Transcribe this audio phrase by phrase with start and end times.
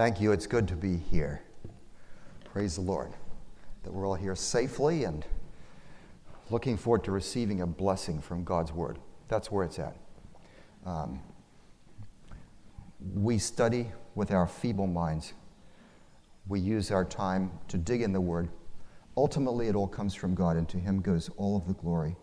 [0.00, 0.32] Thank you.
[0.32, 1.42] It's good to be here.
[2.54, 3.12] Praise the Lord
[3.82, 5.26] that we're all here safely and
[6.48, 8.98] looking forward to receiving a blessing from God's Word.
[9.28, 9.94] That's where it's at.
[10.86, 11.20] Um,
[13.12, 15.34] we study with our feeble minds.
[16.48, 18.48] We use our time to dig in the Word.
[19.18, 22.16] Ultimately, it all comes from God, and to Him goes all of the glory.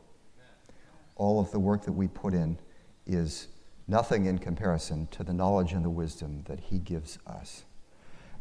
[1.15, 2.57] All of the work that we put in
[3.05, 3.49] is
[3.87, 7.65] nothing in comparison to the knowledge and the wisdom that He gives us.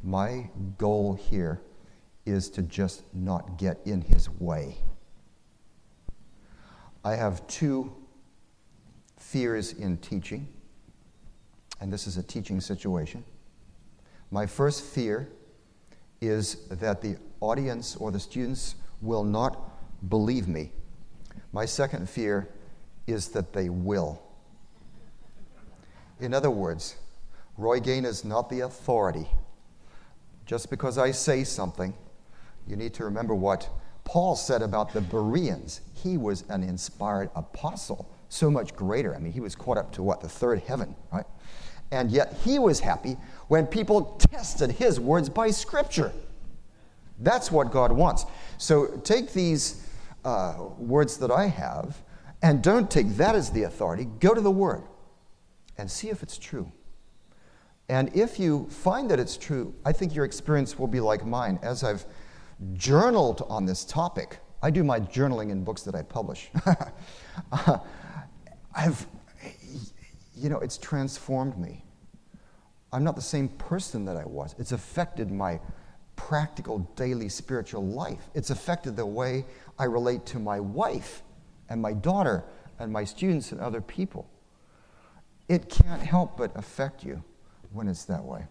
[0.02, 1.60] My goal here
[2.24, 4.76] is to just not get in His way.
[7.04, 7.94] I have two
[9.16, 10.48] fears in teaching,
[11.80, 13.24] and this is a teaching situation.
[14.30, 15.28] My first fear
[16.20, 20.72] is that the audience or the students will not believe me.
[21.52, 22.48] My second fear
[23.06, 24.20] is that they will.
[26.18, 26.96] In other words,
[27.56, 29.28] Roy Gane is not the authority.
[30.46, 31.92] Just because I say something,
[32.66, 33.68] you need to remember what
[34.04, 35.80] Paul said about the Bereans.
[35.92, 39.14] He was an inspired apostle, so much greater.
[39.14, 41.26] I mean, he was caught up to what, the third heaven, right?
[41.90, 43.16] And yet he was happy
[43.48, 46.12] when people tested his words by Scripture.
[47.18, 48.24] That's what God wants.
[48.58, 49.86] So take these
[50.24, 52.02] uh, words that I have
[52.42, 54.04] and don't take that as the authority.
[54.04, 54.82] Go to the Word
[55.78, 56.70] and see if it's true.
[57.88, 61.58] And if you find that it's true, I think your experience will be like mine.
[61.62, 62.04] As I've
[62.74, 66.50] journaled on this topic, I do my journaling in books that I publish.
[67.52, 67.78] uh,
[68.74, 69.06] I've,
[70.36, 71.84] you know, it's transformed me.
[72.92, 74.54] I'm not the same person that I was.
[74.58, 75.60] It's affected my
[76.16, 78.30] practical daily spiritual life.
[78.34, 79.44] It's affected the way
[79.78, 81.22] I relate to my wife
[81.68, 82.44] and my daughter
[82.78, 84.28] and my students and other people.
[85.48, 87.22] It can't help but affect you
[87.72, 88.44] when it's that way.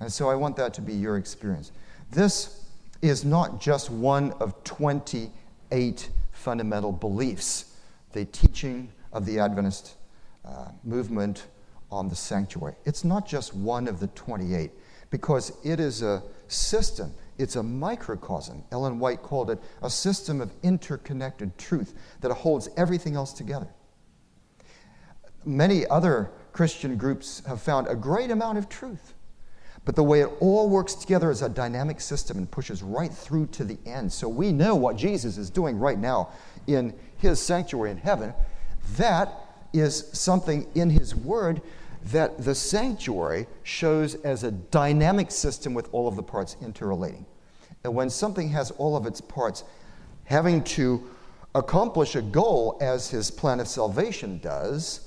[0.00, 1.72] And so I want that to be your experience.
[2.10, 2.66] This
[3.02, 7.76] is not just one of 28 fundamental beliefs,
[8.12, 9.96] the teaching of the Adventist
[10.44, 11.46] uh, movement
[11.90, 12.74] on the sanctuary.
[12.84, 14.70] It's not just one of the 28
[15.10, 18.64] because it is a system, it's a microcosm.
[18.72, 23.68] Ellen White called it a system of interconnected truth that holds everything else together.
[25.44, 29.12] Many other Christian groups have found a great amount of truth.
[29.84, 33.48] But the way it all works together is a dynamic system and pushes right through
[33.48, 34.10] to the end.
[34.10, 36.30] So we know what Jesus is doing right now
[36.66, 38.32] in his sanctuary in heaven.
[38.96, 39.34] That
[39.74, 41.60] is something in his word
[42.04, 47.26] that the sanctuary shows as a dynamic system with all of the parts interrelating.
[47.84, 49.62] And when something has all of its parts
[50.24, 51.06] having to
[51.54, 55.05] accomplish a goal as his plan of salvation does,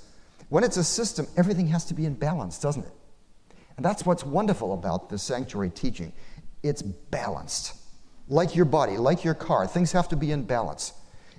[0.49, 2.91] when it's a system, everything has to be in balance, doesn't it?
[3.77, 6.11] And that's what's wonderful about the sanctuary teaching.
[6.63, 7.75] It's balanced.
[8.27, 10.93] Like your body, like your car, things have to be in balance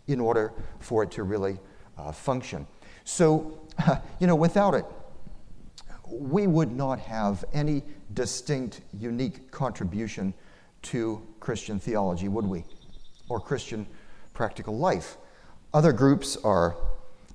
[0.07, 1.59] in order for it to really
[1.99, 2.67] uh, function.
[3.05, 3.61] So,
[4.21, 4.85] you know, without it,
[6.09, 7.83] we would not have any
[8.15, 10.35] distinct, unique contribution
[10.83, 12.65] to Christian theology, would we?
[13.29, 13.87] Or Christian
[14.33, 15.17] practical life.
[15.73, 16.77] Other groups are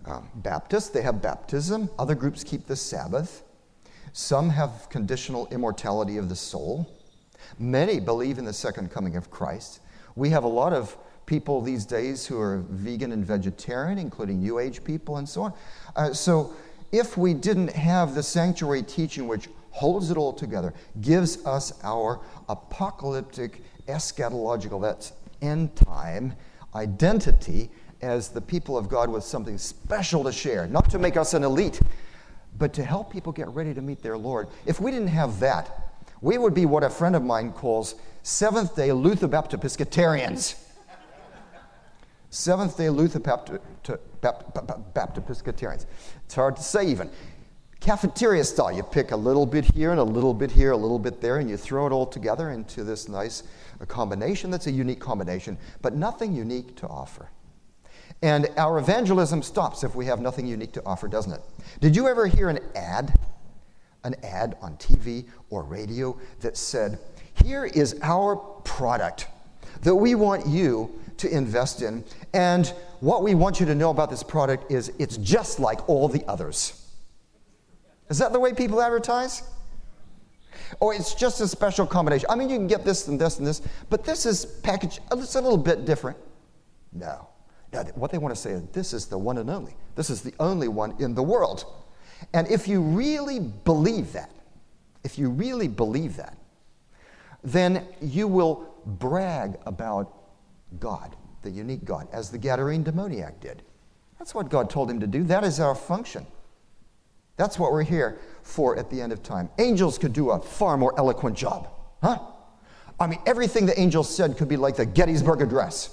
[0.05, 1.89] um, Baptists, they have baptism.
[1.97, 3.43] Other groups keep the Sabbath.
[4.13, 6.89] Some have conditional immortality of the soul.
[7.59, 9.81] Many believe in the second coming of Christ.
[10.15, 10.95] We have a lot of
[11.25, 15.53] people these days who are vegan and vegetarian, including New Age people and so on.
[15.95, 16.53] Uh, so,
[16.91, 22.21] if we didn't have the sanctuary teaching, which holds it all together, gives us our
[22.47, 25.11] apocalyptic, eschatological, that's
[25.41, 26.33] end time
[26.75, 27.69] identity
[28.01, 31.43] as the people of God with something special to share, not to make us an
[31.43, 31.79] elite,
[32.57, 34.47] but to help people get ready to meet their Lord.
[34.65, 35.91] If we didn't have that,
[36.21, 40.55] we would be what a friend of mine calls Seventh day Luther Baptist Episcopalians.
[42.29, 43.61] Seventh day Luther Baptist
[45.17, 45.85] Episcopalians.
[46.25, 47.09] It's hard to say even.
[47.79, 48.71] Cafeteria style.
[48.71, 51.37] You pick a little bit here and a little bit here, a little bit there,
[51.37, 53.43] and you throw it all together into this nice
[53.87, 57.29] combination that's a unique combination, but nothing unique to offer.
[58.21, 61.41] And our evangelism stops if we have nothing unique to offer, doesn't it?
[61.79, 63.17] Did you ever hear an ad,
[64.03, 66.99] an ad on TV or radio that said,
[67.43, 69.27] Here is our product
[69.81, 72.03] that we want you to invest in,
[72.33, 76.07] and what we want you to know about this product is it's just like all
[76.07, 76.81] the others.
[78.09, 79.43] Is that the way people advertise?
[80.79, 82.27] Or it's just a special combination.
[82.29, 85.35] I mean, you can get this and this and this, but this is packaged, it's
[85.35, 86.17] a little bit different.
[86.91, 87.27] No.
[87.73, 89.75] Now, what they want to say is this is the one and only.
[89.95, 91.65] This is the only one in the world.
[92.33, 94.31] And if you really believe that,
[95.03, 96.37] if you really believe that,
[97.43, 100.13] then you will brag about
[100.79, 103.61] God, the unique God, as the Gadarene demoniac did.
[104.17, 105.23] That's what God told him to do.
[105.23, 106.25] That is our function.
[107.37, 109.49] That's what we're here for at the end of time.
[109.59, 111.69] Angels could do a far more eloquent job,
[112.01, 112.19] huh?
[112.99, 115.89] I mean, everything the angels said could be like the Gettysburg Address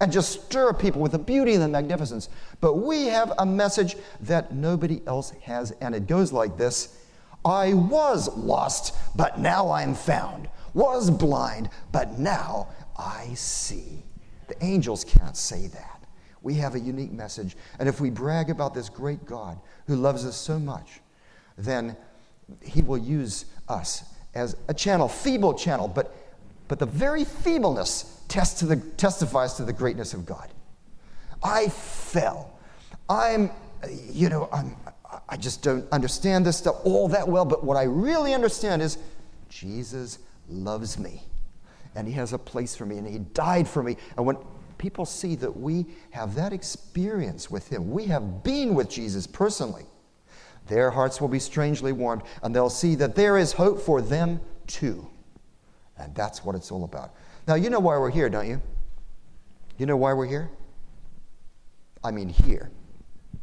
[0.00, 2.28] and just stir people with the beauty and the magnificence.
[2.60, 6.98] But we have a message that nobody else has, and it goes like this
[7.44, 12.68] I was lost, but now I'm found, was blind, but now
[12.98, 14.02] I see.
[14.48, 16.04] The angels can't say that.
[16.42, 17.56] We have a unique message.
[17.78, 21.00] And if we brag about this great God who loves us so much,
[21.56, 21.96] then
[22.62, 24.04] he will use us
[24.34, 26.14] as a channel, feeble channel, but,
[26.68, 30.50] but the very feebleness to the, testifies to the greatness of God.
[31.42, 32.58] I fell.
[33.08, 33.50] I'm,
[34.10, 34.76] you know, I'm,
[35.28, 38.98] I just don't understand this stuff all that well, but what I really understand is
[39.48, 40.18] Jesus
[40.48, 41.22] loves me
[41.94, 43.96] and he has a place for me and he died for me.
[44.16, 44.36] And when
[44.78, 49.84] people see that we have that experience with him, we have been with Jesus personally,
[50.66, 54.40] their hearts will be strangely warmed and they'll see that there is hope for them
[54.66, 55.06] too.
[55.98, 57.14] And that's what it's all about.
[57.46, 58.60] Now, you know why we're here, don't you?
[59.78, 60.50] You know why we're here?
[62.02, 62.70] I mean, here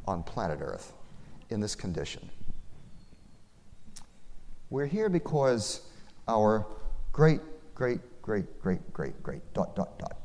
[0.06, 0.94] on planet Earth
[1.50, 2.30] in this condition.
[4.70, 5.82] We're here because
[6.28, 6.66] our
[7.12, 7.42] great,
[7.76, 10.18] great, great, great, great, great, dot, dot, dot,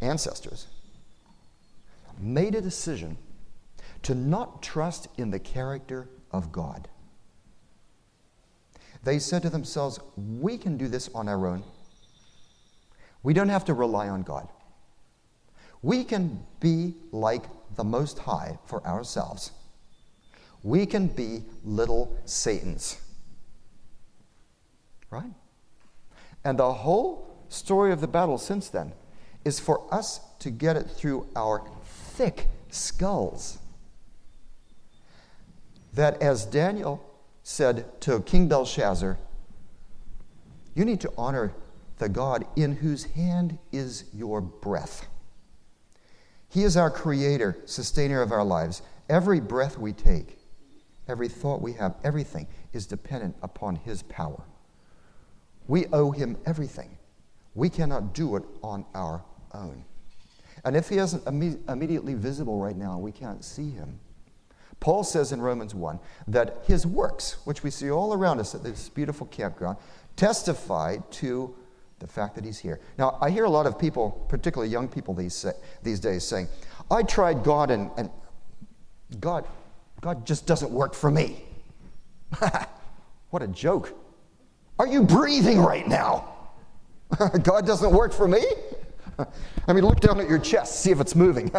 [0.00, 0.68] ancestors
[2.18, 3.16] made a decision
[4.02, 6.88] to not trust in the character of God.
[9.06, 11.62] They said to themselves, We can do this on our own.
[13.22, 14.48] We don't have to rely on God.
[15.80, 17.44] We can be like
[17.76, 19.52] the Most High for ourselves.
[20.64, 23.00] We can be little Satans.
[25.08, 25.32] Right?
[26.44, 28.92] And the whole story of the battle since then
[29.44, 33.58] is for us to get it through our thick skulls.
[35.94, 37.15] That as Daniel
[37.48, 39.16] said to King Belshazzar,
[40.74, 41.54] you need to honor
[41.98, 45.06] the God in whose hand is your breath.
[46.48, 48.82] He is our creator, sustainer of our lives.
[49.08, 50.40] Every breath we take,
[51.06, 54.42] every thought we have, everything is dependent upon His power.
[55.68, 56.98] We owe Him everything.
[57.54, 59.22] We cannot do it on our
[59.54, 59.84] own.
[60.64, 64.00] And if He isn't imme- immediately visible right now, we can't see Him.
[64.80, 68.62] Paul says in Romans 1 that His works, which we see all around us at
[68.62, 69.78] this beautiful campground,
[70.16, 71.54] testify to
[71.98, 72.80] the fact that he's here.
[72.98, 75.46] Now, I hear a lot of people, particularly young people these,
[75.82, 76.48] these days, saying,
[76.90, 78.10] I tried God and, and
[79.18, 79.46] God,
[80.00, 81.42] God just doesn't work for me.
[83.30, 83.94] what a joke.
[84.78, 86.32] Are you breathing right now?
[87.42, 88.44] God doesn't work for me?
[89.66, 91.50] I mean, look down at your chest, see if it's moving.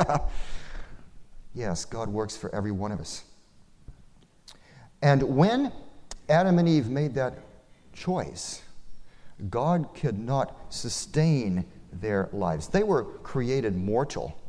[1.57, 3.23] Yes, God works for every one of us.
[5.01, 5.71] And when
[6.29, 7.39] Adam and Eve made that
[7.93, 8.61] choice,
[9.49, 12.67] God could not sustain their lives.
[12.67, 14.39] They were created mortal,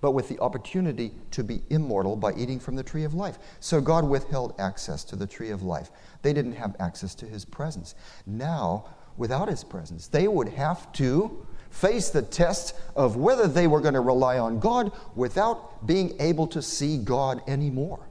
[0.00, 3.38] but with the opportunity to be immortal by eating from the tree of life.
[3.60, 5.90] So God withheld access to the tree of life.
[6.22, 7.94] They didn't have access to his presence.
[8.26, 8.86] Now,
[9.16, 13.94] without his presence, they would have to face the test of whether they were going
[13.94, 18.06] to rely on God without being able to see God anymore.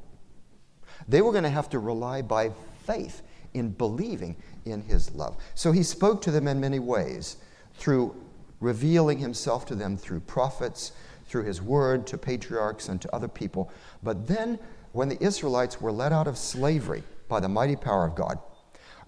[1.08, 2.52] They were going to have to rely by
[2.86, 3.22] faith
[3.54, 5.38] in believing in his love.
[5.56, 7.38] So he spoke to them in many ways
[7.76, 8.16] through
[8.60, 10.92] revealing himself to them through prophets,
[11.28, 13.72] through his word to patriarchs and to other people.
[14.04, 14.60] But then,
[14.92, 18.40] when the Israelites were led out of slavery by the mighty power of God,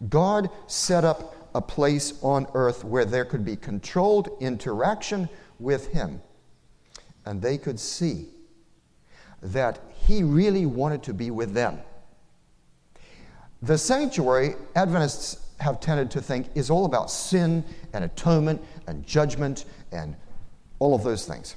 [0.10, 5.30] God set up a place on earth where there could be controlled interaction
[5.60, 6.22] with him.
[7.26, 8.28] And they could see
[9.42, 11.80] that he really wanted to be with them.
[13.62, 19.66] The sanctuary, Adventists have tended to think, is all about sin and atonement and judgment
[19.92, 20.16] and
[20.80, 21.56] all of those things.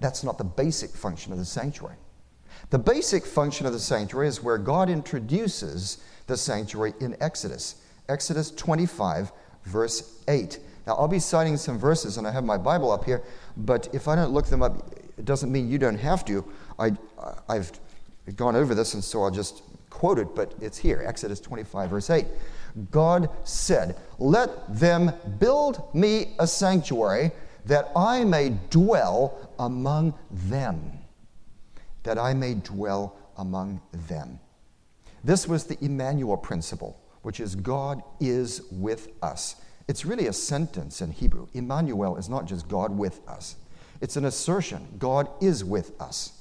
[0.00, 1.96] That's not the basic function of the sanctuary.
[2.70, 7.76] The basic function of the sanctuary is where God introduces the sanctuary in Exodus.
[8.08, 9.32] Exodus 25,
[9.64, 10.58] verse 8.
[10.86, 13.22] Now, I'll be citing some verses, and I have my Bible up here,
[13.56, 16.44] but if I don't look them up, it doesn't mean you don't have to.
[16.78, 16.92] I,
[17.48, 17.72] I've
[18.36, 22.10] gone over this, and so I'll just quote it, but it's here Exodus 25, verse
[22.10, 22.26] 8.
[22.90, 27.32] God said, Let them build me a sanctuary
[27.64, 30.92] that I may dwell among them.
[32.04, 34.38] That I may dwell among them.
[35.24, 39.56] This was the Emmanuel principle which is God is with us.
[39.88, 41.48] It's really a sentence in Hebrew.
[41.54, 43.56] Emmanuel is not just God with us,
[44.00, 46.34] it's an assertion God is with us.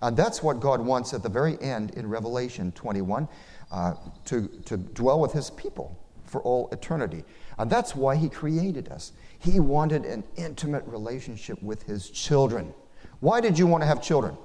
[0.00, 3.26] And that's what God wants at the very end in Revelation 21
[3.72, 3.94] uh,
[4.26, 7.24] to, to dwell with his people for all eternity.
[7.58, 9.10] And that's why he created us.
[9.40, 12.72] He wanted an intimate relationship with his children.
[13.18, 14.38] Why did you want to have children?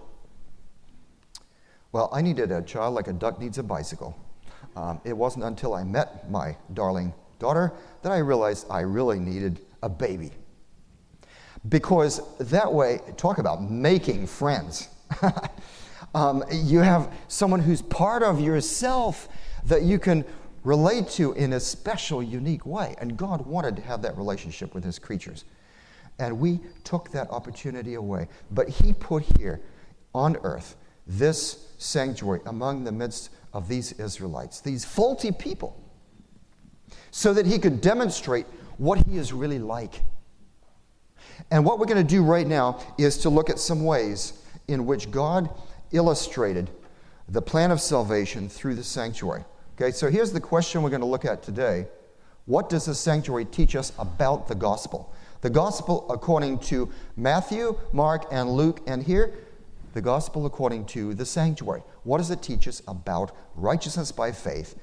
[1.92, 4.18] Well, I needed a child like a duck needs a bicycle.
[4.76, 9.60] Um, it wasn't until I met my darling daughter that I realized I really needed
[9.82, 10.32] a baby.
[11.68, 14.90] Because that way, talk about making friends.
[16.16, 19.28] um, you have someone who's part of yourself
[19.66, 20.24] that you can
[20.64, 22.96] relate to in a special, unique way.
[23.00, 25.46] And God wanted to have that relationship with his creatures.
[26.20, 28.28] And we took that opportunity away.
[28.52, 29.62] But he put here
[30.14, 30.76] on earth
[31.08, 35.82] this sanctuary among the midst of these Israelites, these faulty people,
[37.12, 38.46] so that he could demonstrate
[38.78, 40.02] what he is really like.
[41.52, 44.34] And what we're going to do right now is to look at some ways
[44.68, 45.50] in which God
[45.92, 46.70] illustrated
[47.28, 49.44] the plan of salvation through the sanctuary.
[49.76, 51.88] Okay, so here's the question we're going to look at today
[52.46, 55.14] What does the sanctuary teach us about the gospel?
[55.42, 59.34] The gospel according to Matthew, Mark, and Luke, and here,
[59.94, 61.84] the gospel according to the sanctuary.
[62.04, 64.76] What does it teach us about righteousness by faith,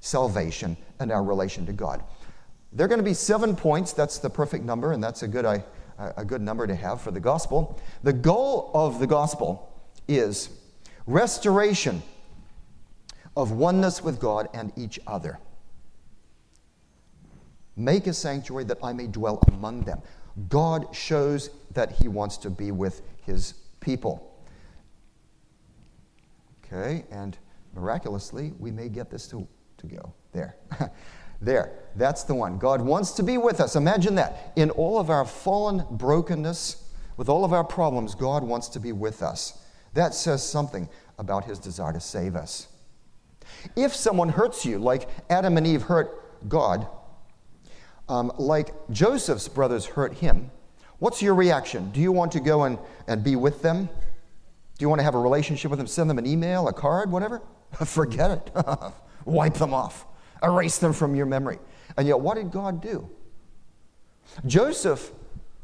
[0.00, 2.02] salvation, and our relation to God?
[2.72, 3.92] There are going to be seven points.
[3.92, 5.60] That's the perfect number, and that's a good, uh,
[5.98, 7.80] a good number to have for the gospel.
[8.02, 9.70] The goal of the gospel
[10.08, 10.48] is
[11.06, 12.02] restoration
[13.36, 15.38] of oneness with God and each other.
[17.76, 20.00] Make a sanctuary that I may dwell among them.
[20.48, 24.33] God shows that He wants to be with His people.
[26.74, 27.38] Okay, and
[27.74, 30.12] miraculously, we may get this to, to go.
[30.32, 30.56] There.
[31.40, 31.72] there.
[31.94, 32.58] That's the one.
[32.58, 33.76] God wants to be with us.
[33.76, 34.52] Imagine that.
[34.56, 36.82] In all of our fallen brokenness,
[37.16, 39.62] with all of our problems, God wants to be with us.
[39.92, 42.66] That says something about his desire to save us.
[43.76, 46.88] If someone hurts you, like Adam and Eve hurt God,
[48.08, 50.50] um, like Joseph's brothers hurt him,
[50.98, 51.90] what's your reaction?
[51.92, 53.88] Do you want to go and, and be with them?
[54.78, 55.86] Do you want to have a relationship with them?
[55.86, 57.40] Send them an email, a card, whatever?
[57.84, 58.50] Forget it.
[59.24, 60.06] Wipe them off.
[60.42, 61.58] Erase them from your memory.
[61.96, 63.08] And yet, what did God do?
[64.46, 65.12] Joseph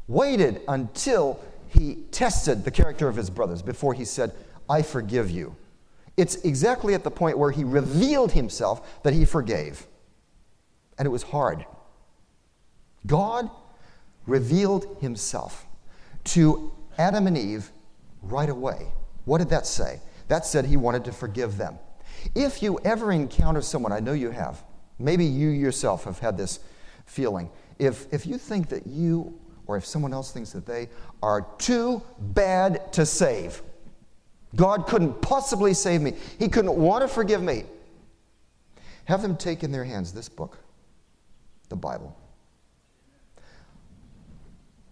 [0.07, 4.31] waited until he tested the character of his brothers before he said,
[4.69, 5.55] I forgive you.
[6.17, 9.87] It's exactly at the point where he revealed himself that he forgave.
[10.97, 11.65] And it was hard.
[13.05, 13.49] God
[14.27, 15.65] revealed himself
[16.25, 17.71] to Adam and Eve
[18.21, 18.87] right away.
[19.25, 19.99] What did that say?
[20.27, 21.77] That said he wanted to forgive them.
[22.35, 24.63] If you ever encounter someone, I know you have,
[24.99, 26.59] maybe you yourself have had this
[27.05, 27.49] feeling.
[27.79, 29.37] If, if you think that you
[29.67, 30.89] or if someone else thinks that they
[31.21, 33.61] are too bad to save,
[34.55, 37.63] God couldn't possibly save me, He couldn't want to forgive me,
[39.05, 40.57] have them take in their hands this book,
[41.69, 42.17] the Bible.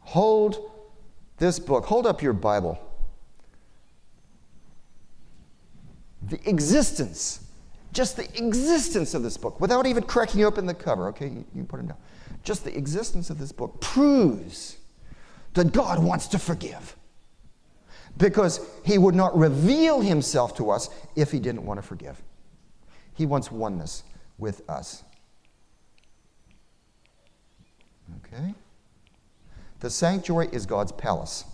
[0.01, 0.71] Hold
[1.37, 2.79] this book, hold up your Bible
[6.21, 7.45] the existence,
[7.93, 11.63] just the existence of this book, without even cracking open the cover, okay, you, you
[11.63, 11.97] put it down.
[12.43, 14.77] Just the existence of this book proves
[15.53, 16.95] that God wants to forgive.
[18.17, 22.21] Because he would not reveal himself to us if he didn't want to forgive.
[23.13, 24.03] He wants oneness
[24.37, 25.03] with us.
[28.25, 28.53] Okay?
[29.79, 31.45] The sanctuary is God's palace.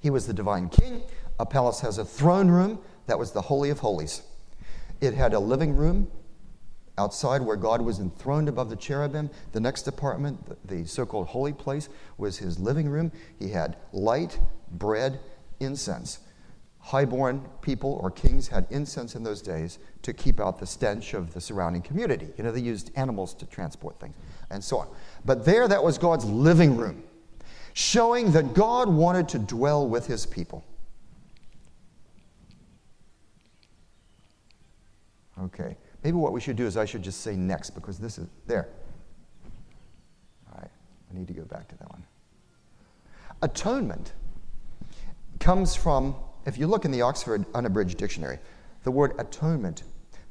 [0.00, 1.02] He was the divine king.
[1.38, 4.22] A palace has a throne room that was the Holy of Holies.
[5.00, 6.08] It had a living room
[6.98, 9.30] outside where God was enthroned above the cherubim.
[9.52, 13.10] The next apartment, the so called holy place, was his living room.
[13.38, 14.38] He had light,
[14.70, 15.20] bread,
[15.60, 16.20] incense.
[16.78, 21.32] Highborn people or kings had incense in those days to keep out the stench of
[21.32, 22.28] the surrounding community.
[22.36, 24.16] You know, they used animals to transport things
[24.50, 24.88] and so on.
[25.24, 27.04] But there, that was God's living room,
[27.72, 30.64] showing that God wanted to dwell with his people.
[35.44, 35.76] Okay.
[36.04, 38.68] Maybe what we should do is I should just say next because this is there.
[40.50, 40.70] All right.
[41.10, 42.04] I need to go back to that one.
[43.42, 44.12] Atonement
[45.40, 46.14] comes from,
[46.46, 48.38] if you look in the Oxford Unabridged Dictionary,
[48.84, 49.84] the word atonement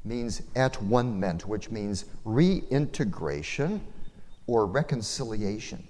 [0.04, 3.80] means at one meant, which means reintegration
[4.46, 5.86] or reconciliation,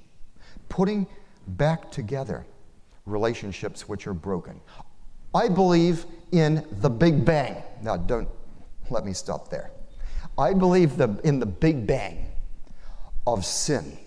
[0.68, 1.06] putting
[1.48, 2.46] back together
[3.06, 4.60] relationships which are broken.
[5.34, 7.62] I believe in the Big Bang.
[7.82, 8.28] Now, don't
[8.92, 9.70] let me stop there.
[10.38, 12.28] I believe the, in the Big Bang
[13.26, 13.98] of sin.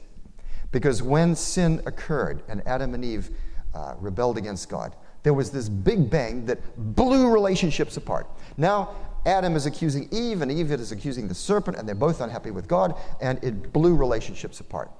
[0.71, 3.29] Because when sin occurred and Adam and Eve
[3.73, 6.59] uh, rebelled against God, there was this big bang that
[6.95, 8.27] blew relationships apart.
[8.57, 8.91] Now,
[9.25, 12.67] Adam is accusing Eve, and Eve is accusing the serpent, and they're both unhappy with
[12.67, 14.91] God, and it blew relationships apart.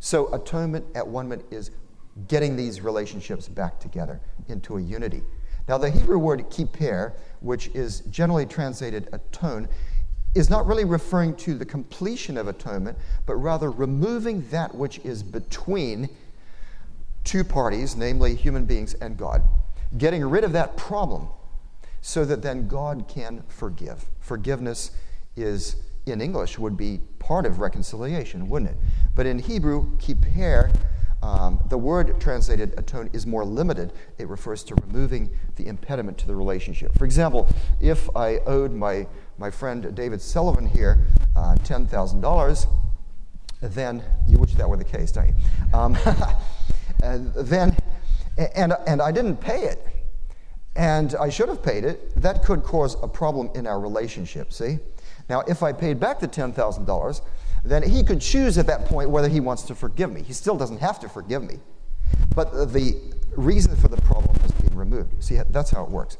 [0.00, 1.70] So, atonement at one minute is
[2.26, 5.22] getting these relationships back together into a unity.
[5.68, 9.68] Now, the Hebrew word kippur, which is generally translated atone,
[10.34, 12.96] is not really referring to the completion of atonement,
[13.26, 16.08] but rather removing that which is between
[17.24, 19.42] two parties, namely human beings and God
[19.96, 21.28] getting rid of that problem
[22.00, 24.04] so that then God can forgive.
[24.20, 24.90] Forgiveness
[25.36, 28.76] is, in English, would be part of reconciliation, wouldn't it?
[29.14, 30.70] But in Hebrew, kippur,
[31.22, 33.92] um, the word translated atone is more limited.
[34.18, 36.96] It refers to removing the impediment to the relationship.
[36.96, 37.48] For example,
[37.80, 39.06] if I owed my,
[39.36, 42.66] my friend David Sullivan here uh, $10,000,
[43.60, 45.34] then you wish that were the case, don't you?
[45.74, 45.96] Um,
[47.34, 47.76] then
[48.54, 49.84] and, and I didn't pay it,
[50.76, 54.78] and I should have paid it, that could cause a problem in our relationship, see?
[55.28, 57.20] Now, if I paid back the $10,000,
[57.68, 60.22] then he could choose at that point whether he wants to forgive me.
[60.22, 61.58] He still doesn't have to forgive me.
[62.34, 62.96] But the
[63.36, 65.22] reason for the problem has been removed.
[65.22, 66.18] See, that's how it works.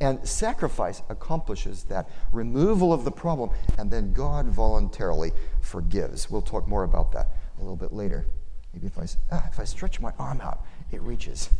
[0.00, 6.30] And sacrifice accomplishes that removal of the problem, and then God voluntarily forgives.
[6.30, 7.28] We'll talk more about that
[7.58, 8.26] a little bit later.
[8.72, 11.50] Maybe if I, ah, if I stretch my arm out, it reaches.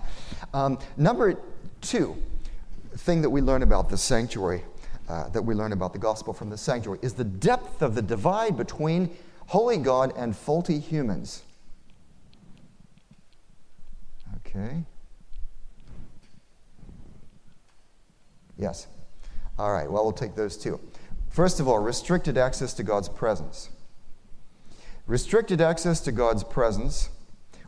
[0.54, 1.40] um, number
[1.80, 2.16] two
[2.96, 4.62] thing that we learn about the sanctuary,
[5.08, 8.02] uh, that we learn about the gospel from the sanctuary, is the depth of the
[8.02, 9.10] divide between
[9.46, 11.42] holy God and faulty humans.
[14.36, 14.84] Okay.
[18.56, 18.86] Yes.
[19.58, 20.80] All right, well, we'll take those two.
[21.30, 23.70] First of all, restricted access to God's presence.
[25.06, 27.08] Restricted access to God's presence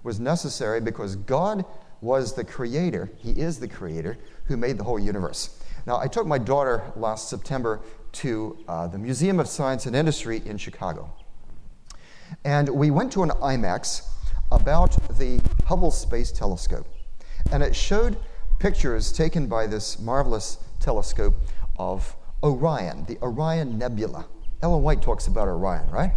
[0.02, 1.64] was necessary because God
[2.00, 5.59] was the creator, He is the creator, who made the whole universe.
[5.86, 7.80] Now, I took my daughter last September
[8.12, 11.12] to uh, the Museum of Science and Industry in Chicago.
[12.44, 14.02] And we went to an IMAX
[14.52, 16.86] about the Hubble Space Telescope.
[17.52, 18.16] And it showed
[18.58, 21.34] pictures taken by this marvelous telescope
[21.78, 24.26] of Orion, the Orion Nebula.
[24.62, 26.12] Ellen White talks about Orion, right?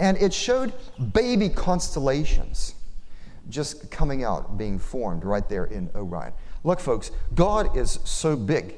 [0.00, 0.72] And it showed
[1.12, 2.74] baby constellations
[3.50, 6.32] just coming out, being formed right there in Orion.
[6.64, 8.74] Look, folks, God is so big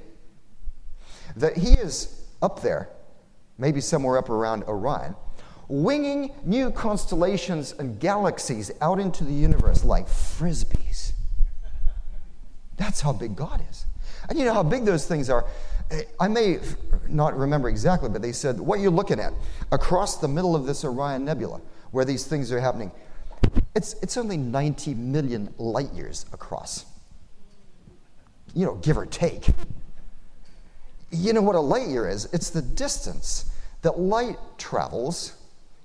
[1.36, 2.88] that He is up there,
[3.58, 5.14] maybe somewhere up around Orion,
[5.68, 11.12] winging new constellations and galaxies out into the universe like frisbees.
[12.76, 13.86] That's how big God is.
[14.28, 15.46] And you know how big those things are.
[16.18, 16.60] I may
[17.08, 19.32] not remember exactly, but they said, what you're looking at
[19.72, 22.92] across the middle of this Orion Nebula, where these things are happening,
[23.74, 26.86] it's, it's only 90 million light years across.
[28.54, 29.48] You know, give or take.
[31.10, 32.26] You know what a light year is?
[32.32, 33.50] It's the distance
[33.82, 35.34] that light travels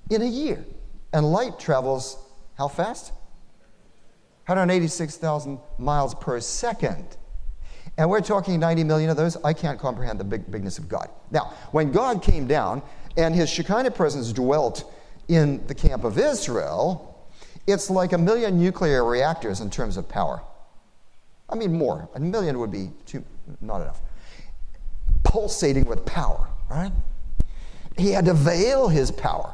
[0.09, 0.63] in a year.
[1.13, 2.17] And light travels
[2.57, 3.11] how fast?
[4.47, 7.17] 186,000 miles per second.
[7.97, 9.37] And we're talking 90 million of those.
[9.43, 11.09] I can't comprehend the big, bigness of God.
[11.31, 12.81] Now, when God came down
[13.17, 14.91] and his Shekinah presence dwelt
[15.27, 17.29] in the camp of Israel,
[17.65, 20.41] it's like a million nuclear reactors in terms of power.
[21.49, 22.09] I mean, more.
[22.15, 23.23] A million would be too,
[23.61, 24.01] not enough.
[25.23, 26.91] Pulsating with power, right?
[27.97, 29.53] He had to veil his power.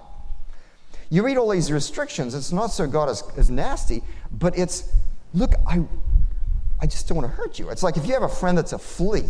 [1.10, 4.02] You read all these restrictions, it's not so God is, is nasty,
[4.32, 4.90] but it's,
[5.34, 5.84] look, I,
[6.80, 7.70] I just don't want to hurt you.
[7.70, 9.26] It's like if you have a friend that's a flea,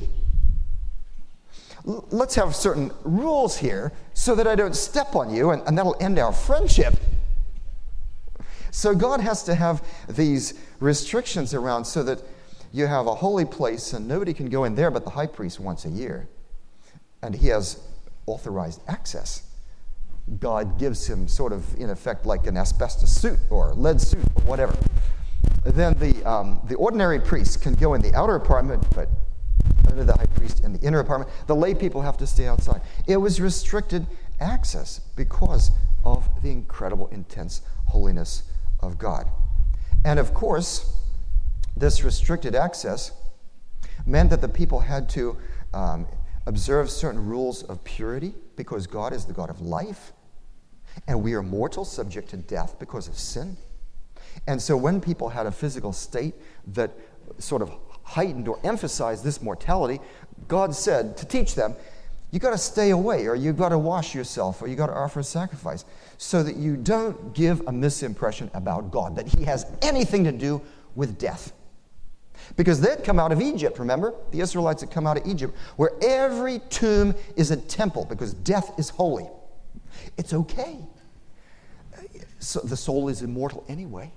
[1.83, 5.97] let's have certain rules here so that I don't step on you and, and that'll
[5.99, 6.93] end our friendship.
[8.69, 12.21] So God has to have these restrictions around so that
[12.71, 15.59] you have a holy place and nobody can go in there but the high priest
[15.59, 16.27] once a year.
[17.21, 17.79] And he has
[18.25, 19.43] authorized access.
[20.39, 24.43] God gives him sort of, in effect, like an asbestos suit or lead suit or
[24.43, 24.75] whatever
[25.63, 29.09] then the, um, the ordinary priest can go in the outer apartment, but
[29.87, 31.31] under the high priest in the inner apartment.
[31.47, 32.81] The lay people have to stay outside.
[33.07, 34.07] It was restricted
[34.39, 35.71] access because
[36.03, 38.43] of the incredible, intense holiness
[38.79, 39.29] of God.
[40.03, 40.97] And of course,
[41.75, 43.11] this restricted access
[44.05, 45.37] meant that the people had to
[45.73, 46.07] um,
[46.45, 50.11] observe certain rules of purity because God is the God of life,
[51.07, 53.57] and we are mortal, subject to death because of sin.
[54.47, 56.35] And so when people had a physical state
[56.67, 56.91] that
[57.37, 57.71] sort of
[58.03, 59.99] heightened or emphasized this mortality,
[60.47, 61.75] God said to teach them,
[62.31, 64.93] you got to stay away, or you got to wash yourself, or you got to
[64.93, 65.83] offer a sacrifice,
[66.17, 70.61] so that you don't give a misimpression about God, that He has anything to do
[70.95, 71.51] with death.
[72.55, 74.13] Because they'd come out of Egypt, remember?
[74.31, 78.77] The Israelites had come out of Egypt, where every tomb is a temple because death
[78.77, 79.27] is holy.
[80.17, 80.79] It's okay.
[82.39, 84.11] So the soul is immortal anyway.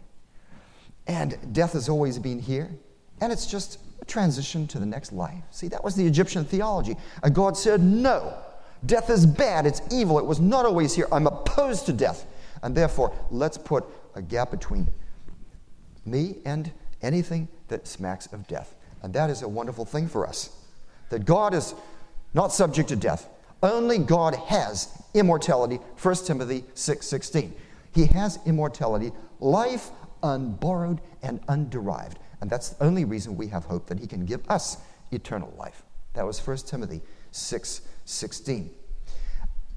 [1.06, 2.70] And death has always been here.
[3.20, 5.42] And it's just a transition to the next life.
[5.50, 6.96] See, that was the Egyptian theology.
[7.22, 8.36] And God said, No,
[8.86, 11.06] death is bad, it's evil, it was not always here.
[11.12, 12.26] I'm opposed to death.
[12.62, 13.84] And therefore, let's put
[14.14, 14.88] a gap between
[16.06, 18.74] me and anything that smacks of death.
[19.02, 20.50] And that is a wonderful thing for us.
[21.10, 21.74] That God is
[22.32, 23.28] not subject to death.
[23.62, 25.78] Only God has immortality.
[26.00, 27.54] 1 Timothy 6 16.
[27.94, 29.90] He has immortality, life
[30.22, 32.16] unborrowed and underived.
[32.40, 34.78] And that's the only reason we have hope that he can give us
[35.12, 35.82] eternal life.
[36.14, 37.00] That was 1 Timothy
[37.30, 38.70] 6 16.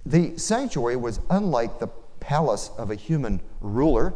[0.06, 1.88] The sanctuary was unlike the
[2.20, 4.14] palace of a human ruler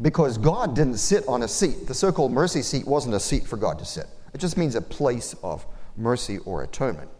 [0.00, 1.86] because God didn't sit on a seat.
[1.86, 4.74] The so called mercy seat wasn't a seat for God to sit, it just means
[4.74, 7.10] a place of mercy or atonement.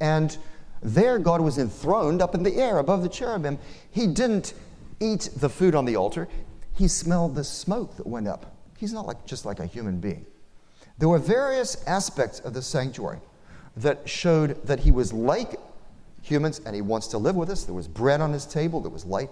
[0.00, 0.36] And
[0.82, 3.58] there, God was enthroned up in the air above the cherubim.
[3.90, 4.54] He didn't
[5.00, 6.28] eat the food on the altar,
[6.74, 8.54] he smelled the smoke that went up.
[8.78, 10.26] He's not like, just like a human being.
[10.98, 13.18] There were various aspects of the sanctuary
[13.76, 15.58] that showed that he was like
[16.22, 17.64] humans and he wants to live with us.
[17.64, 19.30] There was bread on his table, there was light,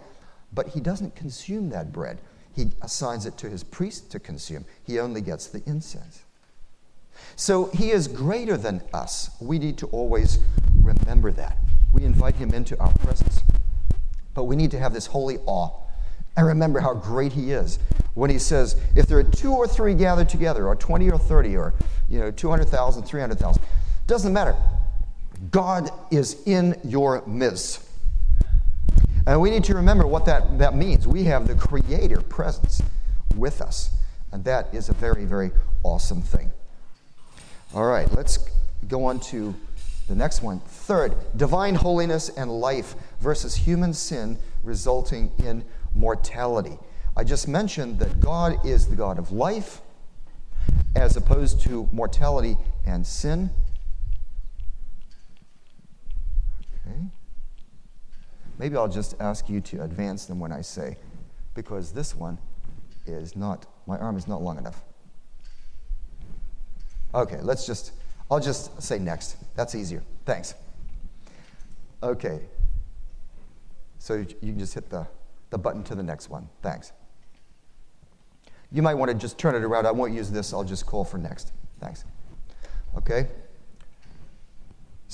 [0.53, 2.21] but he doesn't consume that bread.
[2.55, 4.65] He assigns it to his priest to consume.
[4.85, 6.23] He only gets the incense.
[7.37, 9.31] So he is greater than us.
[9.41, 10.39] We need to always
[10.83, 11.59] remember that.
[11.93, 13.41] We invite him into our presence.
[14.35, 15.71] But we need to have this holy awe
[16.37, 17.79] and remember how great he is
[18.15, 21.57] when he says, if there are two or three gathered together, or 20 or 30,
[21.57, 21.75] or
[22.09, 23.63] you know, 200,000, 300,000,
[24.07, 24.57] doesn't matter.
[25.51, 27.84] God is in your midst.
[29.27, 31.07] And we need to remember what that, that means.
[31.07, 32.83] We have the Creator presence
[33.37, 33.91] with us.
[34.33, 36.53] And that is a very, very awesome thing.
[37.75, 38.39] All right, let's
[38.89, 39.55] go on to
[40.09, 40.61] the next one.
[40.61, 46.79] Third, divine holiness and life versus human sin resulting in mortality.
[47.17, 49.81] I just mentioned that God is the God of life
[50.97, 52.57] as opposed to mortality
[52.87, 53.51] and sin.
[56.87, 56.99] Okay.
[58.59, 60.97] Maybe I'll just ask you to advance them when I say,
[61.55, 62.39] because this one
[63.07, 64.83] is not, my arm is not long enough.
[67.15, 67.93] Okay, let's just,
[68.31, 69.37] I'll just say next.
[69.55, 70.03] That's easier.
[70.25, 70.55] Thanks.
[72.03, 72.41] Okay.
[73.99, 75.07] So you can just hit the
[75.55, 76.49] the button to the next one.
[76.63, 76.93] Thanks.
[78.73, 79.87] You might want to just turn it around.
[79.87, 80.53] I won't use this.
[80.53, 81.53] I'll just call for next.
[81.79, 82.05] Thanks.
[82.97, 83.29] Okay?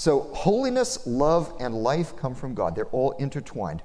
[0.00, 2.74] So, holiness, love, and life come from God.
[2.74, 3.82] They're all intertwined.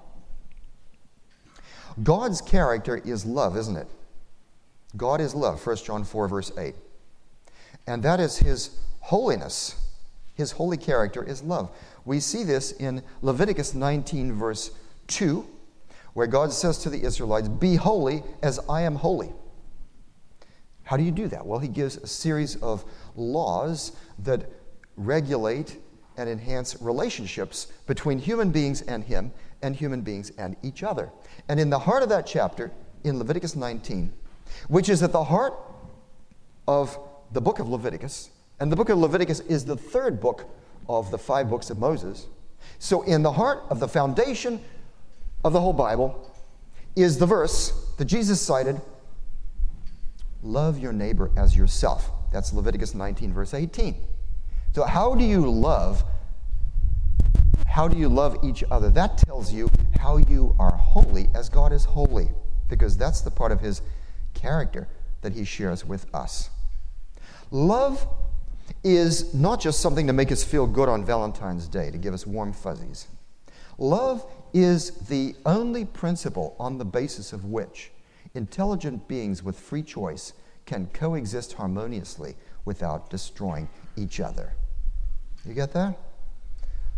[2.04, 3.90] God's character is love, isn't it?
[4.96, 6.74] God is love, 1 John 4, verse 8.
[7.86, 9.76] And that is his holiness.
[10.36, 11.70] His holy character is love.
[12.06, 14.72] We see this in Leviticus 19, verse
[15.08, 15.46] 2
[16.14, 19.34] where God says to the Israelites, Be holy as I am holy.
[20.84, 21.46] How do you do that?
[21.46, 22.86] Well, he gives a series of
[23.18, 24.50] laws that
[24.96, 25.78] regulate
[26.18, 31.10] and enhance relationships between human beings and him and human beings and each other.
[31.50, 32.72] And in the heart of that chapter,
[33.04, 34.12] in Leviticus 19,
[34.68, 35.54] which is at the heart
[36.68, 36.98] of
[37.32, 40.50] the book of Leviticus, and the book of Leviticus is the third book
[40.88, 42.28] of the five books of Moses.
[42.80, 44.60] So, in the heart of the foundation
[45.44, 46.32] of the whole Bible
[46.96, 48.80] is the verse that Jesus cited
[50.42, 52.10] love your neighbor as yourself.
[52.32, 53.96] That's Leviticus 19, verse 18.
[54.76, 56.04] So, how do you love?
[57.66, 58.90] How do you love each other?
[58.90, 62.28] That tells you how you are holy as God is holy,
[62.68, 63.82] because that's the part of his
[64.34, 64.90] character
[65.22, 66.50] that he shares with us.
[67.52, 68.06] Love
[68.84, 72.28] is not just something to make us feel good on Valentine's Day, to give us
[72.28, 73.08] warm fuzzies.
[73.78, 77.94] Love is the only principle on the basis of which
[78.34, 80.34] intelligent beings with free choice
[80.66, 82.36] can coexist harmoniously
[82.66, 84.54] without destroying each other.
[85.46, 85.98] You get that?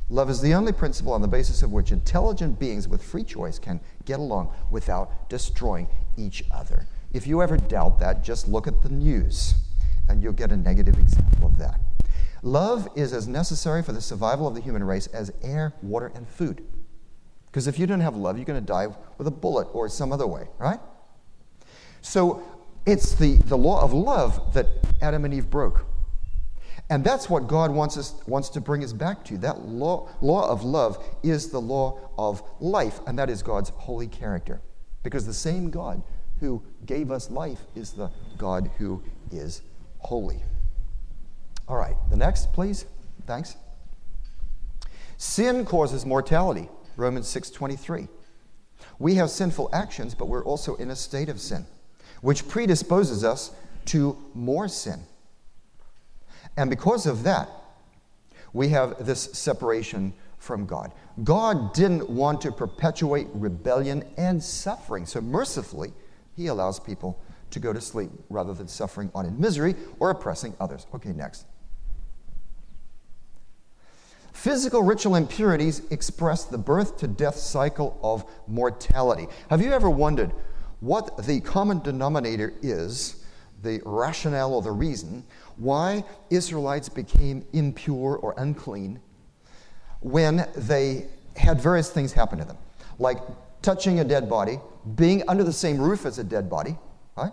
[0.10, 3.60] Love is the only principle on the basis of which intelligent beings with free choice
[3.60, 6.88] can get along without destroying each other.
[7.12, 9.55] If you ever doubt that, just look at the news
[10.07, 11.81] and you'll get a negative example of that.
[12.41, 16.27] Love is as necessary for the survival of the human race as air, water, and
[16.29, 16.63] food.
[17.47, 20.13] Because if you don't have love, you're going to die with a bullet or some
[20.13, 20.79] other way, right?
[22.01, 22.43] So
[22.86, 24.67] it's the, the law of love that
[25.01, 25.86] Adam and Eve broke.
[26.89, 29.38] And that's what God wants, us, wants to bring us back to.
[29.38, 34.08] That law, law of love is the law of life, and that is God's holy
[34.08, 34.62] character.
[35.04, 36.02] Because the same God
[36.39, 39.62] who gave us life is the God who is
[40.00, 40.41] holy.
[41.67, 42.86] All right, the next, please.
[43.26, 43.58] Thanks.
[45.17, 46.69] Sin causes mortality.
[46.95, 48.08] Romans 6:23.
[49.00, 51.65] We have sinful actions, but we're also in a state of sin,
[52.21, 53.52] which predisposes us
[53.86, 55.02] to more sin.
[56.57, 57.49] And because of that,
[58.51, 60.91] we have this separation from God.
[61.23, 65.93] God didn't want to perpetuate rebellion and suffering, so mercifully,
[66.35, 67.19] He allows people
[67.51, 70.85] to go to sleep rather than suffering on in misery or oppressing others.
[70.93, 71.45] Okay, next.
[74.33, 79.27] Physical ritual impurities express the birth to death cycle of mortality.
[79.49, 80.31] Have you ever wondered
[80.79, 83.23] what the common denominator is,
[83.63, 85.23] the rationale or the reason
[85.57, 88.99] why Israelites became impure or unclean
[90.01, 92.57] when they had various things happen to them,
[92.99, 93.17] like
[93.61, 94.59] touching a dead body,
[94.95, 96.77] being under the same roof as a dead body,
[97.15, 97.31] right?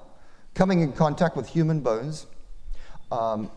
[0.54, 2.26] Coming in contact with human bones,
[3.12, 3.50] um,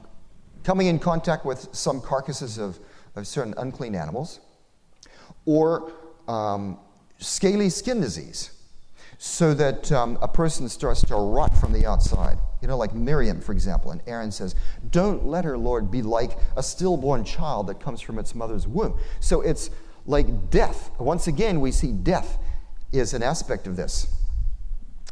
[0.63, 2.79] coming in contact with some carcasses of,
[3.15, 4.39] of certain unclean animals,
[5.45, 5.91] or
[6.27, 6.77] um,
[7.19, 8.51] scaly skin disease,
[9.17, 12.37] so that um, a person starts to rot from the outside.
[12.61, 14.55] You know, like Miriam, for example, and Aaron says,
[14.89, 18.97] Don't let her, Lord, be like a stillborn child that comes from its mother's womb.
[19.19, 19.69] So it's
[20.05, 20.89] like death.
[20.99, 22.37] Once again, we see death
[22.91, 24.07] is an aspect of this.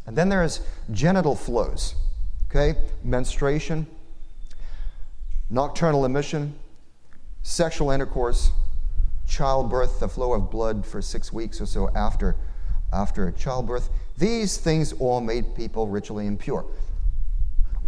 [0.07, 1.95] And then there's genital flows,
[2.49, 2.79] okay?
[3.03, 3.85] Menstruation,
[5.49, 6.57] nocturnal emission,
[7.43, 8.51] sexual intercourse,
[9.27, 12.35] childbirth, the flow of blood for six weeks or so after,
[12.93, 13.89] after childbirth.
[14.17, 16.65] These things all made people ritually impure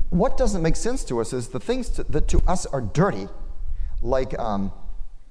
[0.10, 3.28] what doesn't make sense to us is the things to, that to us are dirty,
[4.02, 4.72] like um,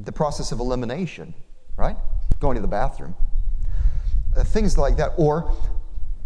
[0.01, 1.35] the process of elimination,
[1.77, 1.97] right?
[2.41, 3.15] Going to the bathroom.
[4.37, 5.13] Uh, things like that.
[5.17, 5.55] Or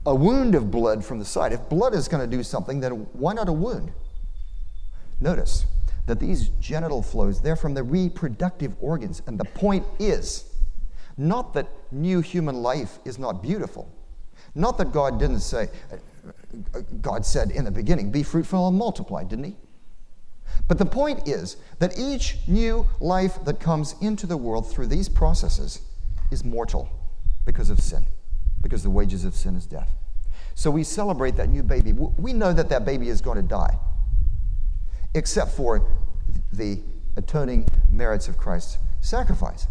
[0.04, 1.52] a wound of blood from the side.
[1.52, 3.92] If blood is going to do something, then why not a wound?
[5.20, 5.66] Notice
[6.06, 9.22] that these genital flows, they're from the reproductive organs.
[9.26, 10.44] And the point is
[11.16, 13.88] not that new human life is not beautiful.
[14.54, 15.68] Not that God didn't say,
[17.00, 19.56] God said in the beginning, be fruitful and multiply, didn't he?
[20.68, 25.09] But the point is that each new life that comes into the world through these
[25.09, 25.80] processes
[26.30, 26.88] is mortal
[27.44, 28.06] because of sin,
[28.62, 29.90] because the wages of sin is death.
[30.54, 31.92] So we celebrate that new baby.
[31.92, 33.76] We know that that baby is going to die,
[35.14, 35.88] except for
[36.52, 36.80] the
[37.16, 39.66] atoning merits of Christ's sacrifice.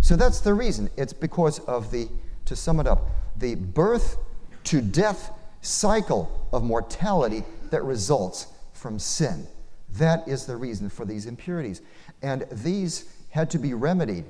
[0.00, 0.90] So that's the reason.
[0.96, 2.08] It's because of the,
[2.46, 4.18] to sum it up, the birth
[4.64, 5.30] to death
[5.64, 9.46] cycle of mortality that results from sin.
[9.90, 11.80] That is the reason for these impurities.
[12.22, 14.24] And these had to be remedied.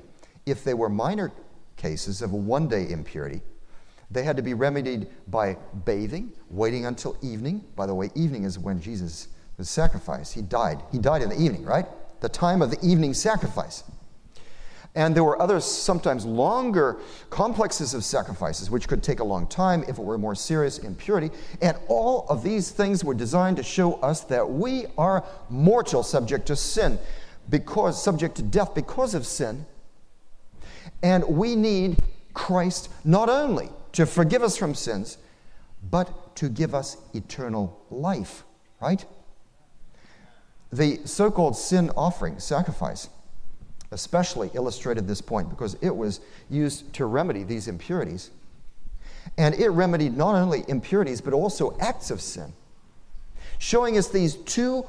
[0.45, 1.31] If they were minor
[1.75, 3.41] cases of one day impurity,
[4.11, 7.65] they had to be remedied by bathing, waiting until evening.
[7.75, 10.33] By the way, evening is when Jesus was sacrificed.
[10.33, 10.81] He died.
[10.91, 11.85] He died in the evening, right?
[12.21, 13.83] The time of the evening sacrifice.
[14.95, 16.97] And there were other, sometimes longer
[17.29, 21.31] complexes of sacrifices, which could take a long time if it were more serious impurity.
[21.61, 26.45] And all of these things were designed to show us that we are mortal, subject
[26.47, 26.97] to sin,
[27.49, 29.65] because subject to death because of sin.
[31.03, 31.97] And we need
[32.33, 35.17] Christ not only to forgive us from sins,
[35.91, 38.43] but to give us eternal life,
[38.81, 39.05] right?
[40.71, 43.09] The so called sin offering, sacrifice,
[43.95, 48.29] especially illustrated this point because it was used to remedy these impurities.
[49.37, 52.53] And it remedied not only impurities, but also acts of sin,
[53.57, 54.85] showing us these two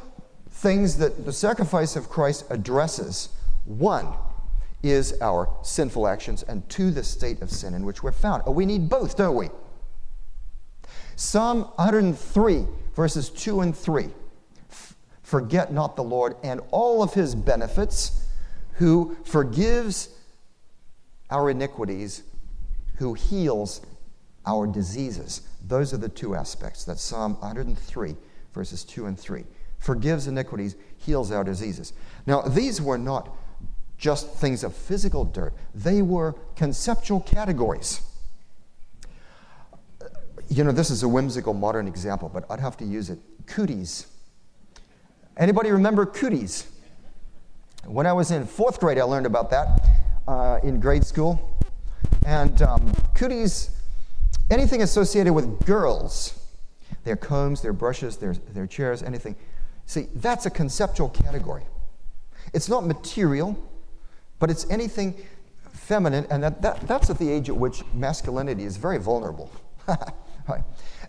[0.51, 3.29] things that the sacrifice of Christ addresses.
[3.65, 4.13] One
[4.83, 8.43] is our sinful actions, and two, the state of sin in which we're found.
[8.45, 9.51] Oh, we need both, don't we?
[11.15, 14.09] Psalm 103, verses 2 and 3.
[15.23, 18.26] Forget not the Lord and all of his benefits
[18.77, 20.11] who forgives
[21.31, 22.23] our iniquities,
[22.97, 23.81] who heals
[24.47, 25.43] our diseases.
[25.67, 26.85] Those are the two aspects.
[26.85, 28.17] That's Psalm 103,
[28.55, 29.45] verses 2 and 3.
[29.79, 31.93] Forgives iniquities, heals our diseases.
[32.27, 33.35] Now, these were not
[33.99, 38.03] just things of physical dirt, they were conceptual categories.
[40.49, 43.19] You know, this is a whimsical modern example, but I'd have to use it.
[43.47, 44.07] Cooties.
[45.37, 46.67] Anybody remember cooties?
[47.85, 49.87] When I was in fourth grade, I learned about that
[50.27, 51.59] uh, in grade school.
[52.25, 53.71] And um, cooties,
[54.51, 56.39] anything associated with girls,
[57.05, 59.37] their combs, their brushes, their, their chairs, anything.
[59.87, 61.65] See, that's a conceptual category.
[62.53, 63.57] It's not material,
[64.39, 65.15] but it's anything
[65.73, 69.51] feminine, and that, that, that's at the age at which masculinity is very vulnerable.
[70.49, 70.63] right.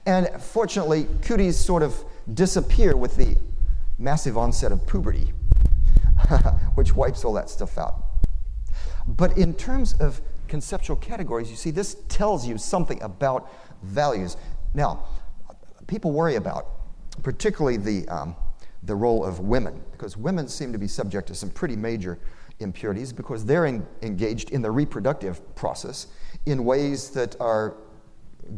[0.06, 1.96] And fortunately, cooties sort of
[2.32, 3.38] disappear with the
[3.98, 5.34] massive onset of puberty,
[6.76, 8.04] which wipes all that stuff out.
[9.08, 13.52] But in terms of conceptual categories, you see, this tells you something about
[13.84, 14.38] values.
[14.74, 15.06] Now,
[15.88, 16.68] people worry about,
[17.24, 18.36] particularly the, um,
[18.84, 22.20] the role of women, because women seem to be subject to some pretty major
[22.60, 26.08] impurities because they're in, engaged in the reproductive process
[26.46, 27.78] in ways that are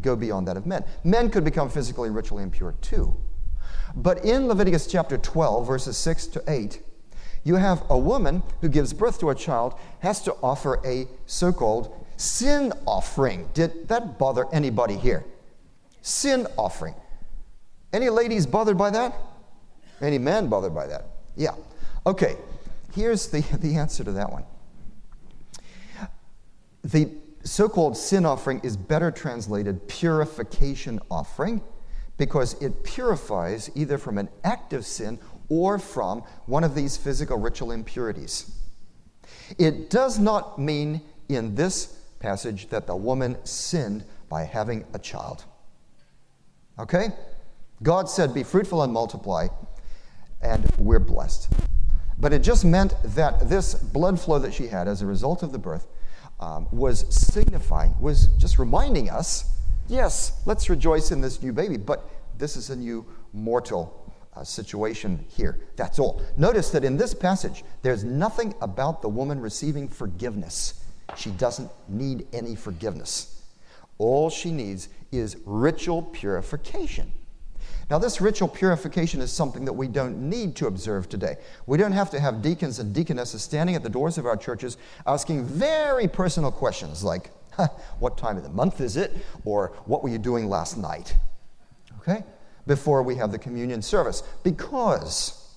[0.02, 0.84] go beyond that of men.
[1.04, 3.16] Men could become physically ritually impure too.
[3.96, 6.82] But in Leviticus chapter 12, verses 6 to 8,
[7.44, 11.52] you have a woman who gives birth to a child has to offer a so
[11.52, 13.50] called sin offering.
[13.54, 15.26] Did that bother anybody here?
[16.02, 16.96] Sin offering.
[17.94, 19.16] Any ladies bothered by that?
[20.02, 21.06] Any men bothered by that?
[21.36, 21.56] Yeah.
[22.06, 22.38] Okay,
[22.94, 24.44] here's the, the answer to that one.
[26.84, 27.10] The
[27.44, 31.62] so called sin offering is better translated purification offering
[32.18, 35.18] because it purifies either from an act of sin
[35.50, 38.52] or from one of these physical ritual impurities.
[39.58, 45.44] It does not mean in this passage that the woman sinned by having a child.
[46.78, 47.10] Okay?
[47.82, 49.48] God said, Be fruitful and multiply,
[50.42, 51.52] and we're blessed.
[52.20, 55.52] But it just meant that this blood flow that she had as a result of
[55.52, 55.88] the birth
[56.40, 59.46] um, was signifying, was just reminding us
[59.90, 65.26] yes, let's rejoice in this new baby, but this is a new mortal uh, situation
[65.30, 65.60] here.
[65.76, 66.22] That's all.
[66.38, 70.84] Notice that in this passage, there's nothing about the woman receiving forgiveness.
[71.16, 73.44] She doesn't need any forgiveness.
[73.98, 77.12] All she needs is ritual purification.
[77.90, 81.38] Now, this ritual purification is something that we don't need to observe today.
[81.66, 84.78] We don't have to have deacons and deaconesses standing at the doors of our churches
[85.08, 87.32] asking very personal questions like,
[88.00, 89.18] What time of the month is it?
[89.44, 91.16] or What were you doing last night?
[92.00, 92.24] Okay?
[92.70, 94.24] Before we have the communion service.
[94.44, 95.54] Because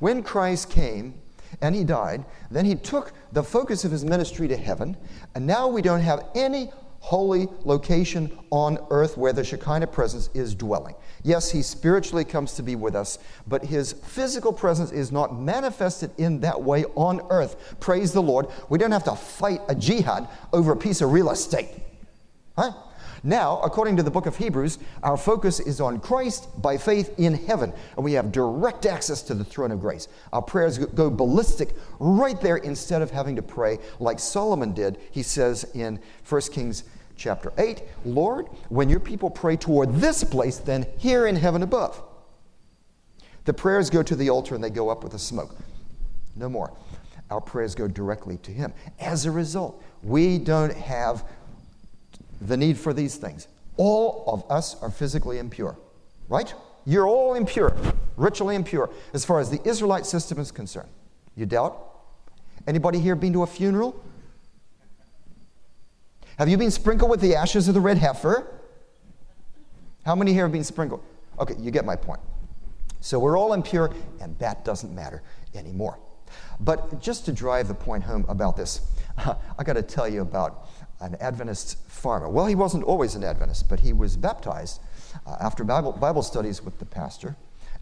[0.00, 1.14] when Christ came,
[1.60, 2.24] and he died.
[2.50, 4.96] Then he took the focus of his ministry to heaven,
[5.34, 10.54] and now we don't have any holy location on earth where the Shekinah presence is
[10.54, 10.94] dwelling.
[11.22, 16.10] Yes, he spiritually comes to be with us, but his physical presence is not manifested
[16.18, 17.76] in that way on earth.
[17.78, 18.46] Praise the Lord.
[18.68, 21.70] We don't have to fight a jihad over a piece of real estate.
[22.58, 22.72] Huh?
[23.26, 27.34] Now, according to the book of Hebrews, our focus is on Christ by faith in
[27.34, 30.06] heaven, and we have direct access to the throne of grace.
[30.32, 35.00] Our prayers go ballistic right there instead of having to pray like Solomon did.
[35.10, 36.84] He says in 1 Kings
[37.16, 42.00] chapter 8, Lord, when your people pray toward this place, then here in heaven above.
[43.44, 45.56] The prayers go to the altar and they go up with the smoke.
[46.36, 46.72] No more.
[47.28, 48.72] Our prayers go directly to Him.
[49.00, 51.24] As a result, we don't have
[52.40, 53.48] the need for these things.
[53.76, 55.76] All of us are physically impure,
[56.28, 56.52] right?
[56.84, 57.76] You're all impure,
[58.16, 60.88] ritually impure, as far as the Israelite system is concerned.
[61.34, 61.82] You doubt?
[62.66, 64.02] Anybody here been to a funeral?
[66.38, 68.46] Have you been sprinkled with the ashes of the red heifer?
[70.04, 71.02] How many here have been sprinkled?
[71.38, 72.20] Okay, you get my point.
[73.00, 75.22] So we're all impure, and that doesn't matter
[75.54, 75.98] anymore.
[76.60, 78.80] But just to drive the point home about this,
[79.18, 80.68] I got to tell you about
[81.00, 82.28] an Adventist farmer.
[82.28, 84.80] Well, he wasn't always an Adventist, but he was baptized
[85.26, 87.36] uh, after Bible, Bible studies with the pastor.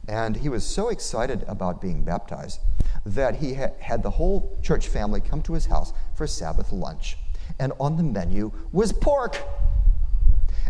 [0.08, 2.60] And he was so excited about being baptized
[3.06, 7.16] that he ha- had the whole church family come to his house for Sabbath lunch.
[7.58, 9.38] And on the menu was pork.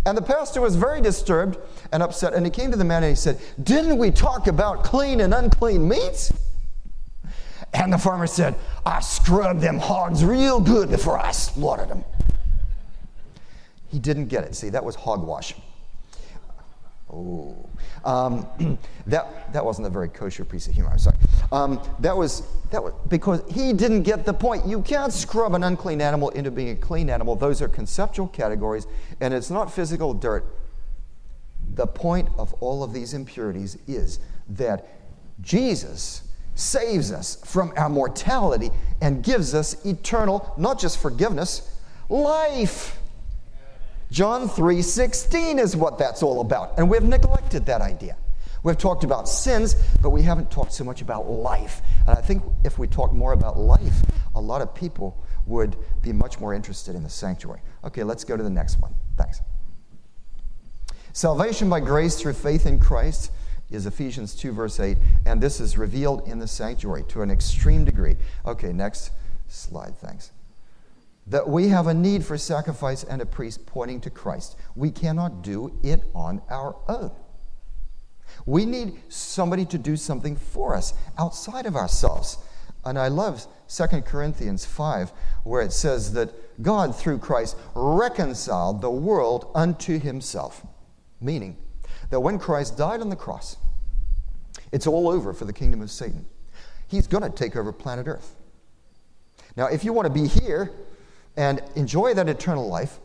[0.07, 1.59] And the pastor was very disturbed
[1.92, 2.35] and upset.
[2.35, 5.33] And he came to the man and he said, Didn't we talk about clean and
[5.33, 6.33] unclean meats?
[7.72, 8.54] And the farmer said,
[8.87, 12.04] I scrubbed them hogs real good before I slaughtered them.
[13.94, 14.57] He didn't get it.
[14.57, 15.54] See, that was hogwash.
[17.09, 17.70] Oh,
[18.04, 18.44] um,
[19.07, 20.90] that, that wasn't a very kosher piece of humor.
[20.90, 21.16] I'm sorry.
[21.53, 22.42] Um, that, was,
[22.72, 24.66] that was because he didn't get the point.
[24.66, 27.36] You can't scrub an unclean animal into being a clean animal.
[27.36, 28.88] Those are conceptual categories,
[29.20, 30.45] and it's not physical dirt.
[31.74, 34.18] The point of all of these impurities is
[34.49, 34.88] that
[35.40, 36.22] Jesus
[36.57, 38.70] saves us from our mortality
[39.01, 41.78] and gives us eternal, not just forgiveness,
[42.09, 42.99] life.
[44.11, 46.78] John 3:16 is what that's all about.
[46.78, 48.16] And we've neglected that idea.
[48.62, 51.82] We've talked about sins, but we haven't talked so much about life.
[52.07, 54.02] And I think if we talk more about life,
[54.34, 57.61] a lot of people would be much more interested in the sanctuary.
[57.84, 58.94] Okay, let's go to the next one.
[59.18, 59.42] Thanks.
[61.12, 63.30] Salvation by grace through faith in Christ
[63.70, 67.84] is Ephesians 2, verse 8, and this is revealed in the sanctuary to an extreme
[67.84, 68.16] degree.
[68.46, 69.11] Okay, next
[69.48, 70.32] slide, thanks.
[71.27, 74.57] That we have a need for sacrifice and a priest pointing to Christ.
[74.75, 77.12] We cannot do it on our own.
[78.47, 82.39] We need somebody to do something for us outside of ourselves.
[82.85, 85.12] And I love 2 Corinthians 5,
[85.45, 90.66] where it says that God, through Christ, reconciled the world unto himself.
[91.20, 91.57] Meaning
[92.11, 93.57] that when Christ died on the cross,
[94.72, 96.27] it's all over for the kingdom of Satan.
[96.87, 98.35] He's going to take over planet Earth.
[99.57, 100.70] Now, if you want to be here
[101.37, 103.01] and enjoy that eternal life,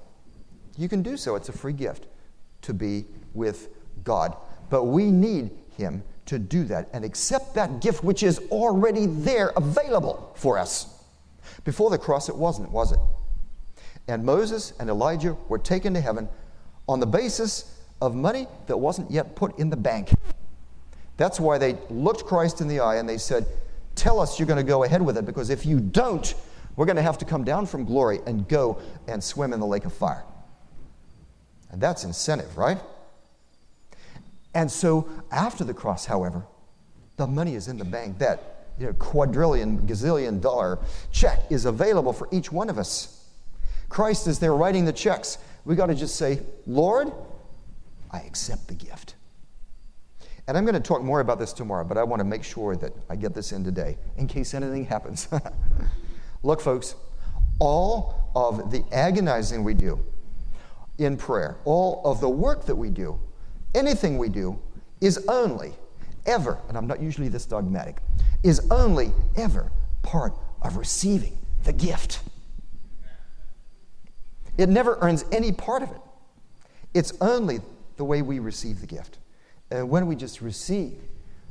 [0.77, 1.35] you can do so.
[1.35, 2.07] It's a free gift
[2.61, 3.69] to be with
[4.03, 4.35] God.
[4.69, 9.51] But we need Him to do that and accept that gift which is already there,
[9.55, 11.03] available for us.
[11.63, 12.99] Before the cross, it wasn't, was it?
[14.07, 16.29] And Moses and Elijah were taken to heaven
[16.87, 20.11] on the basis of money that wasn't yet put in the bank.
[21.17, 23.45] That's why they looked Christ in the eye and they said,
[23.95, 26.33] Tell us you're going to go ahead with it, because if you don't,
[26.79, 29.65] we're going to have to come down from glory and go and swim in the
[29.65, 30.23] lake of fire.
[31.71, 32.79] And that's incentive, right?
[34.53, 36.45] And so after the cross, however,
[37.17, 38.19] the money is in the bank.
[38.19, 40.79] That you know, quadrillion, gazillion dollar
[41.11, 43.25] check is available for each one of us.
[43.89, 45.37] Christ is there writing the checks.
[45.65, 47.11] We got to just say, Lord,
[48.09, 49.15] I accept the gift.
[50.47, 52.77] And I'm going to talk more about this tomorrow, but I want to make sure
[52.77, 55.27] that I get this in today in case anything happens.
[56.43, 56.95] Look, folks,
[57.59, 59.99] all of the agonizing we do
[60.97, 63.19] in prayer, all of the work that we do
[63.75, 64.59] anything we do
[65.01, 65.73] is only
[66.25, 68.01] ever, and I'm not usually this dogmatic,
[68.43, 69.71] is only ever
[70.01, 72.21] part of receiving the gift.
[74.57, 76.01] It never earns any part of it.
[76.93, 77.61] It's only
[77.97, 79.19] the way we receive the gift.
[79.71, 80.99] And when we just receive,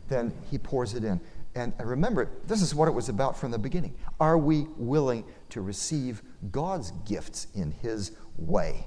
[0.09, 1.21] then He pours it in.
[1.59, 3.97] And remember, this is what it was about from the beginning.
[4.21, 8.87] Are we willing to receive God's gifts in His way?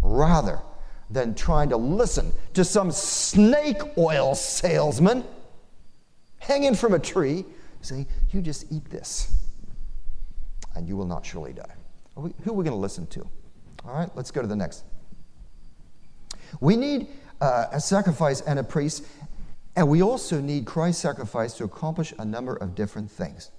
[0.00, 0.60] Rather
[1.10, 5.24] than trying to listen to some snake oil salesman
[6.38, 7.44] hanging from a tree
[7.82, 9.46] saying, You just eat this
[10.74, 11.74] and you will not surely die.
[12.14, 13.28] Who are we going to listen to?
[13.84, 14.84] All right, let's go to the next.
[16.60, 17.08] We need
[17.40, 19.04] uh, a sacrifice and a priest,
[19.76, 23.50] and we also need Christ's sacrifice to accomplish a number of different things.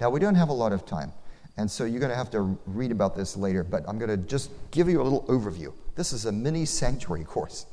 [0.00, 1.12] Now, we don't have a lot of time,
[1.56, 4.16] and so you're going to have to read about this later, but I'm going to
[4.16, 5.72] just give you a little overview.
[5.94, 7.66] This is a mini sanctuary course.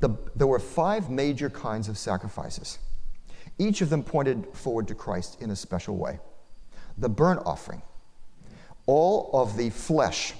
[0.00, 2.78] The, there were five major kinds of sacrifices.
[3.58, 6.18] Each of them pointed forward to Christ in a special way.
[6.96, 7.82] The burnt offering,
[8.86, 10.32] all of the flesh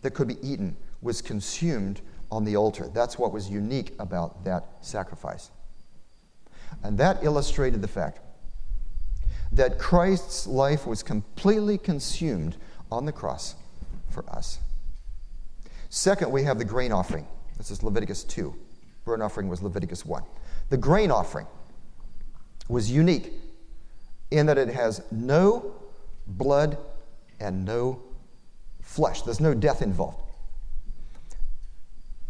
[0.00, 2.00] that could be eaten was consumed
[2.32, 2.88] on the altar.
[2.94, 5.50] That's what was unique about that sacrifice.
[6.82, 8.20] And that illustrated the fact
[9.52, 12.56] that Christ's life was completely consumed
[12.90, 13.54] on the cross
[14.08, 14.58] for us.
[15.90, 17.26] Second, we have the grain offering.
[17.58, 18.54] This is Leviticus 2.
[19.04, 20.22] Burnt offering was Leviticus 1.
[20.70, 21.46] The grain offering
[22.66, 23.30] was unique
[24.30, 25.74] in that it has no
[26.26, 26.78] blood
[27.40, 28.02] and no
[28.80, 29.20] flesh.
[29.20, 30.21] There's no death involved.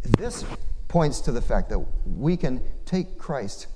[0.03, 0.45] This
[0.87, 3.67] points to the fact that we can take Christ,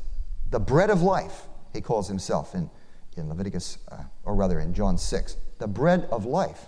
[0.49, 2.69] the bread of life, he calls himself in,
[3.15, 6.67] in Leviticus, uh, or rather in John 6, the bread of life.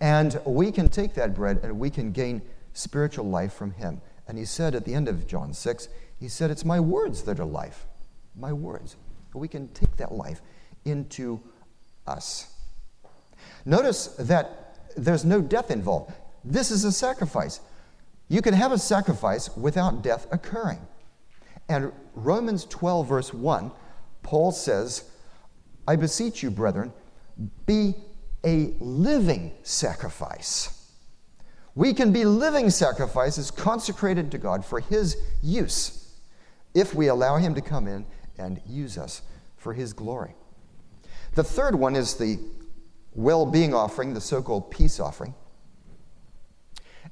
[0.00, 2.42] And we can take that bread and we can gain
[2.72, 4.00] spiritual life from him.
[4.26, 5.88] And he said at the end of John 6,
[6.18, 7.86] he said, It's my words that are life.
[8.34, 8.96] My words.
[9.34, 10.40] We can take that life
[10.84, 11.40] into
[12.06, 12.52] us.
[13.64, 16.12] Notice that there's no death involved.
[16.44, 17.60] This is a sacrifice.
[18.28, 20.80] You can have a sacrifice without death occurring.
[21.68, 23.70] And Romans 12, verse 1,
[24.22, 25.10] Paul says,
[25.86, 26.92] I beseech you, brethren,
[27.66, 27.94] be
[28.44, 30.90] a living sacrifice.
[31.74, 36.12] We can be living sacrifices consecrated to God for His use
[36.74, 38.06] if we allow Him to come in
[38.38, 39.22] and use us
[39.56, 40.34] for His glory.
[41.34, 42.38] The third one is the
[43.14, 45.34] well being offering, the so called peace offering.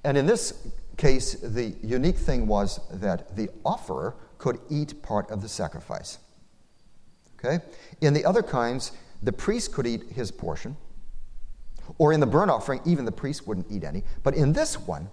[0.05, 0.67] And in this
[1.03, 6.19] case, the unique thing was that the offerer could eat part of the sacrifice.
[7.37, 7.63] Okay?
[8.01, 10.77] In the other kinds, the priest could eat his portion,
[11.99, 14.05] or in the burnt offering, even the priest wouldn't eat any.
[14.23, 15.11] But in this one,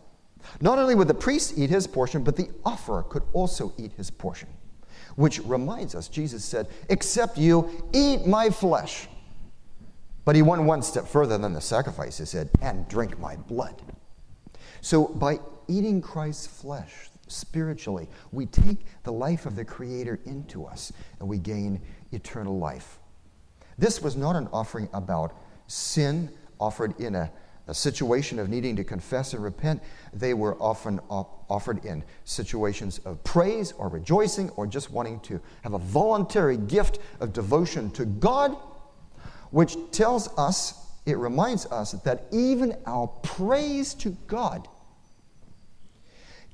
[0.61, 4.11] not only would the priest eat his portion, but the offerer could also eat his
[4.11, 4.49] portion.
[5.15, 9.07] Which reminds us, Jesus said, Except you eat my flesh.
[10.23, 12.19] But he went one step further than the sacrifice.
[12.19, 13.81] He said, And drink my blood.
[14.81, 15.39] So by
[15.69, 18.07] eating Christ's flesh, spiritually.
[18.31, 21.79] We take the life of the Creator into us and we gain
[22.11, 22.99] eternal life.
[23.77, 25.33] This was not an offering about
[25.67, 27.31] sin offered in a,
[27.67, 29.81] a situation of needing to confess and repent.
[30.13, 35.39] They were often op- offered in situations of praise or rejoicing or just wanting to
[35.61, 38.57] have a voluntary gift of devotion to God,
[39.51, 40.73] which tells us,
[41.05, 44.67] it reminds us that even our praise to God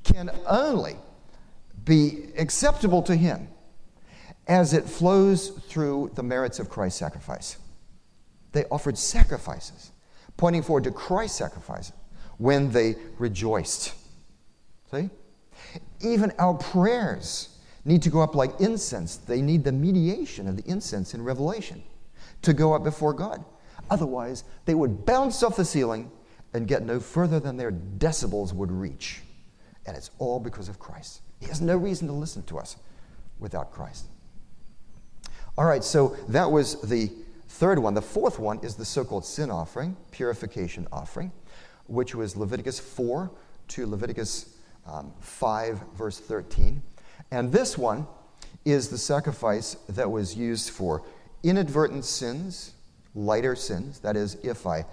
[0.06, 0.96] can only
[1.84, 3.50] be acceptable to Him
[4.48, 7.58] as it flows through the merits of Christ's sacrifice.
[8.52, 9.92] They offered sacrifices,
[10.38, 11.92] pointing forward to Christ's sacrifice
[12.38, 13.94] when they rejoiced.
[14.92, 15.10] See?
[16.02, 19.18] Even our prayers need to go up like incense.
[19.18, 21.84] They need the mediation of the incense in Revelation
[22.44, 23.44] to go up before God.
[23.90, 26.12] Otherwise, they would bounce off the ceiling
[26.54, 29.22] and get no further than their decibels would reach.
[29.88, 31.22] And it's all because of Christ.
[31.40, 32.78] He has no reason to listen to us
[33.40, 34.06] without Christ.
[35.58, 37.10] All right, so that was the
[37.48, 37.94] third one.
[37.94, 41.32] The fourth one is the so called sin offering, purification offering,
[41.88, 43.32] which was Leviticus 4
[43.70, 46.82] to Leviticus um, 5, verse 13.
[47.32, 48.06] And this one
[48.66, 51.04] is the sacrifice that was used for
[51.44, 52.74] inadvertent sins,
[53.14, 54.00] lighter sins.
[54.00, 54.86] That is, if I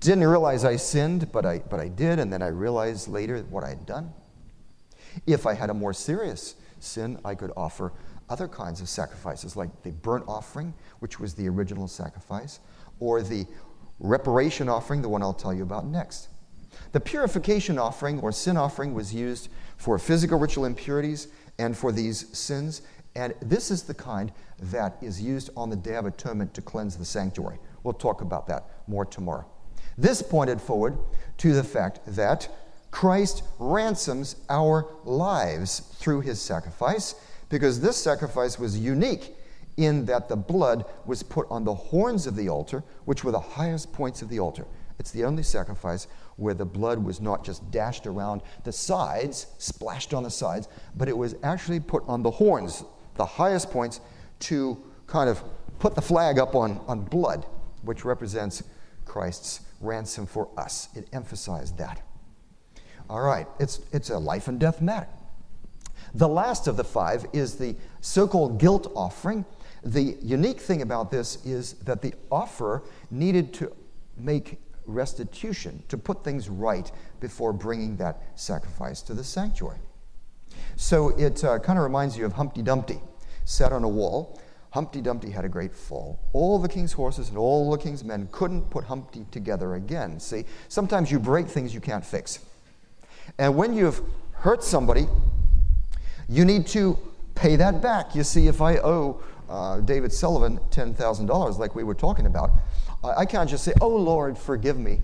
[0.00, 3.64] didn't realize I sinned, but I, but I did, and then I realized later what
[3.64, 4.12] I had done.
[5.26, 7.92] If I had a more serious sin, I could offer
[8.28, 12.60] other kinds of sacrifices, like the burnt offering, which was the original sacrifice,
[13.00, 13.46] or the
[13.98, 16.28] reparation offering, the one I'll tell you about next.
[16.92, 22.36] The purification offering or sin offering was used for physical ritual impurities and for these
[22.36, 22.82] sins,
[23.16, 26.96] and this is the kind that is used on the Day of Atonement to cleanse
[26.96, 27.58] the sanctuary.
[27.82, 29.46] We'll talk about that more tomorrow.
[29.98, 30.96] This pointed forward
[31.38, 32.48] to the fact that
[32.90, 37.14] Christ ransoms our lives through his sacrifice
[37.48, 39.34] because this sacrifice was unique
[39.76, 43.40] in that the blood was put on the horns of the altar, which were the
[43.40, 44.66] highest points of the altar.
[44.98, 50.12] It's the only sacrifice where the blood was not just dashed around the sides, splashed
[50.12, 52.84] on the sides, but it was actually put on the horns,
[53.16, 54.00] the highest points,
[54.40, 54.76] to
[55.06, 55.42] kind of
[55.78, 57.46] put the flag up on, on blood,
[57.82, 58.62] which represents
[59.06, 60.88] Christ's ransom for us.
[60.94, 62.02] It emphasized that.
[63.10, 65.08] All right, it's, it's a life and death matter.
[66.14, 69.44] The last of the five is the so called guilt offering.
[69.82, 73.74] The unique thing about this is that the offerer needed to
[74.16, 79.80] make restitution, to put things right before bringing that sacrifice to the sanctuary.
[80.76, 83.00] So it uh, kind of reminds you of Humpty Dumpty,
[83.44, 84.40] sat on a wall.
[84.70, 86.20] Humpty Dumpty had a great fall.
[86.32, 90.20] All the king's horses and all the king's men couldn't put Humpty together again.
[90.20, 92.38] See, sometimes you break things you can't fix.
[93.38, 94.00] And when you've
[94.32, 95.06] hurt somebody,
[96.28, 96.98] you need to
[97.34, 98.14] pay that back.
[98.14, 102.50] You see, if I owe uh, David Sullivan $10,000, like we were talking about,
[103.02, 105.00] I can't just say, Oh Lord, forgive me,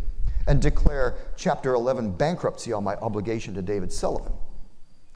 [0.46, 4.32] and declare chapter 11 bankruptcy on my obligation to David Sullivan.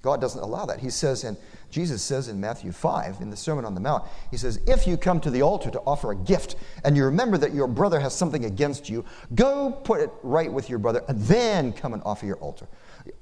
[0.02, 0.80] God doesn't allow that.
[0.80, 1.36] He says, and
[1.70, 4.96] Jesus says in Matthew 5, in the Sermon on the Mount, He says, If you
[4.96, 8.14] come to the altar to offer a gift and you remember that your brother has
[8.14, 12.24] something against you, go put it right with your brother and then come and offer
[12.24, 12.66] your altar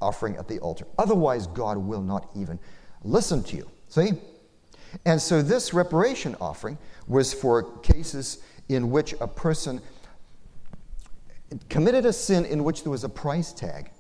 [0.01, 0.87] offering at the altar.
[0.99, 2.59] Otherwise, God will not even
[3.03, 3.70] listen to you.
[3.89, 4.12] See?
[5.05, 9.81] And so, this reparation offering was for cases in which a person
[11.68, 13.91] committed a sin in which there was a price tag.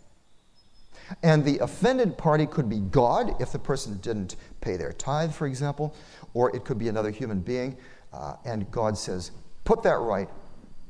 [1.22, 5.46] And the offended party could be God if the person didn't pay their tithe, for
[5.46, 5.94] example,
[6.34, 7.76] or it could be another human being.
[8.12, 9.30] Uh, and God says,
[9.64, 10.28] Put that right,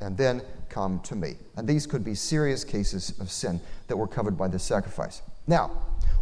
[0.01, 1.37] and then come to me.
[1.57, 5.23] And these could be serious cases of sin that were covered by this sacrifice.
[5.47, 5.71] Now,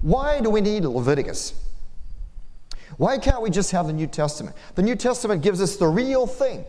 [0.01, 1.55] why do we need Leviticus?
[2.97, 4.57] Why can't we just have the New Testament?
[4.75, 6.65] The New Testament gives us the real thing.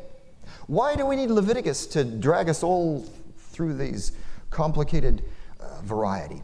[0.67, 3.05] Why do we need Leviticus to drag us all
[3.37, 4.11] through these
[4.49, 5.23] complicated
[5.59, 6.41] uh, variety?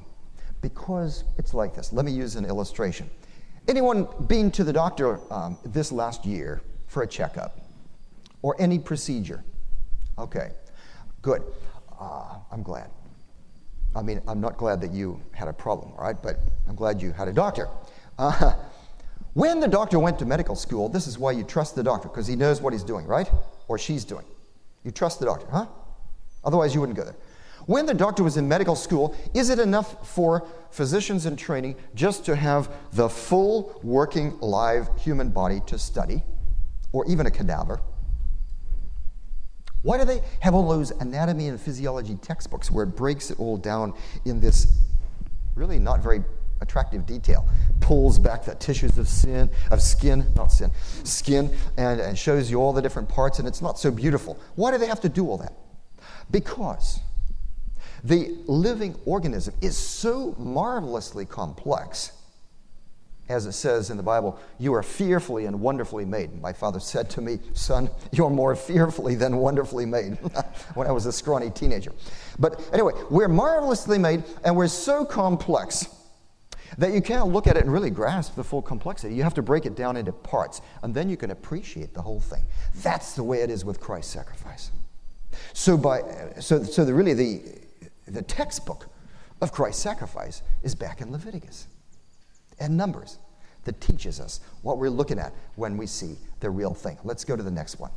[0.63, 1.91] Because it's like this.
[1.91, 3.09] Let me use an illustration.
[3.67, 7.59] Anyone been to the doctor um, this last year for a checkup
[8.41, 9.43] or any procedure?
[10.17, 10.51] Okay,
[11.21, 11.43] good.
[11.99, 12.89] Uh, I'm glad.
[13.93, 16.37] I mean, I'm not glad that you had a problem, all right, but
[16.69, 17.67] I'm glad you had a doctor.
[18.17, 18.55] Uh,
[19.33, 22.25] when the doctor went to medical school, this is why you trust the doctor, because
[22.25, 23.29] he knows what he's doing, right?
[23.67, 24.25] Or she's doing.
[24.85, 25.65] You trust the doctor, huh?
[26.45, 27.17] Otherwise, you wouldn't go there.
[27.65, 32.25] When the doctor was in medical school, is it enough for physicians in training just
[32.25, 36.23] to have the full working live human body to study,
[36.91, 37.79] or even a cadaver?
[39.81, 43.57] Why do they have all those anatomy and physiology textbooks where it breaks it all
[43.57, 43.93] down
[44.25, 44.79] in this
[45.55, 46.23] really not very
[46.61, 47.47] attractive detail.
[47.79, 50.71] Pulls back the tissues of sin, of skin, not sin,
[51.03, 54.39] skin, and, and shows you all the different parts, and it's not so beautiful.
[54.55, 55.53] Why do they have to do all that?
[56.31, 56.99] Because
[58.03, 62.11] the living organism is so marvelously complex.
[63.29, 66.41] As it says in the Bible, you are fearfully and wonderfully made.
[66.41, 70.15] My father said to me, Son, you're more fearfully than wonderfully made
[70.73, 71.93] when I was a scrawny teenager.
[72.37, 75.87] But anyway, we're marvelously made and we're so complex
[76.77, 79.15] that you can't look at it and really grasp the full complexity.
[79.15, 82.19] You have to break it down into parts, and then you can appreciate the whole
[82.19, 82.43] thing.
[82.77, 84.71] That's the way it is with Christ's sacrifice.
[85.53, 86.01] So, by,
[86.39, 87.41] so, so the, really, the,
[88.07, 88.87] the textbook
[89.41, 91.67] of Christ's sacrifice is back in Leviticus
[92.59, 93.17] and Numbers
[93.65, 96.97] that teaches us what we're looking at when we see the real thing.
[97.03, 97.91] Let's go to the next one.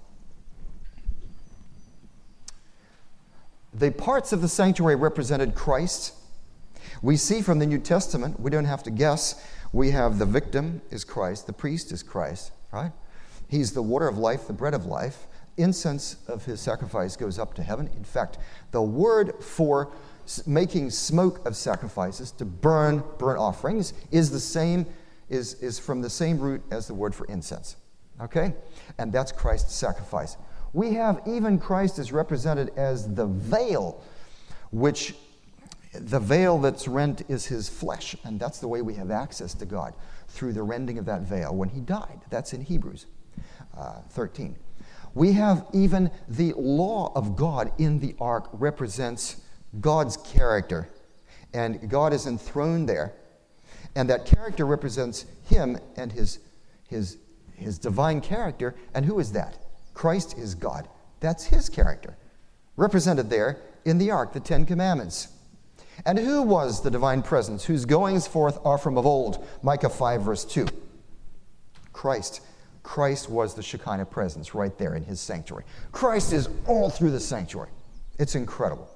[3.75, 6.15] The parts of the sanctuary represented Christ.
[7.03, 10.81] We see from the New Testament, we don't have to guess, we have the victim
[10.91, 12.93] is Christ, the priest is Christ, right?
[13.49, 15.27] He's the water of life, the bread of life
[15.57, 17.89] incense of his sacrifice goes up to heaven.
[17.97, 18.39] In fact,
[18.71, 19.93] the word for
[20.47, 24.87] making smoke of sacrifices to burn burnt offerings is the same
[25.29, 27.77] is, is from the same root as the word for incense.
[28.21, 28.55] Okay?
[28.99, 30.37] And that's christ's sacrifice.
[30.73, 34.03] We have even christ is represented as the veil
[34.73, 35.15] which
[35.95, 39.65] the veil that's rent is his flesh and that's the way we have access to
[39.65, 39.95] god
[40.29, 42.21] through the rending of that veil when he died.
[42.31, 43.07] That's in hebrews
[43.77, 44.57] uh, 13
[45.17, 49.41] we have even the law of God in the ark represents
[49.81, 50.91] God's character.
[51.55, 53.15] And God is enthroned there.
[53.95, 56.41] And that character represents him and his,
[56.87, 57.17] his,
[57.55, 58.75] his divine character.
[58.93, 59.57] And who is that?
[59.95, 60.87] Christ is God.
[61.21, 62.19] That's his character,
[62.77, 65.29] represented there in the ark, the Ten Commandments.
[66.05, 69.47] And who was the divine presence whose goings forth are from of old?
[69.63, 70.67] Micah 5, verse 2.
[71.95, 72.43] Christ
[72.87, 75.65] Christ was the Shekinah presence right there in his sanctuary.
[75.91, 77.71] Christ is all through the sanctuary.
[78.17, 78.89] It's incredible.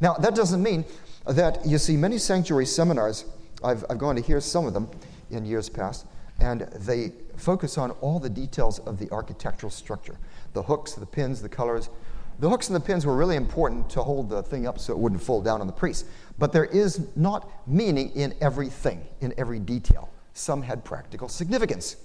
[0.00, 0.84] Now, that doesn't mean
[1.26, 3.24] that you see many sanctuary seminars,
[3.64, 4.88] I've, I've gone to hear some of them
[5.32, 6.06] in years past,
[6.38, 10.16] and they focus on all the details of the architectural structure
[10.52, 11.90] the hooks, the pins, the colors.
[12.38, 14.98] The hooks and the pins were really important to hold the thing up so it
[14.98, 16.06] wouldn't fall down on the priest.
[16.38, 20.10] But there is not meaning in everything, in every detail.
[20.32, 21.96] Some had practical significance.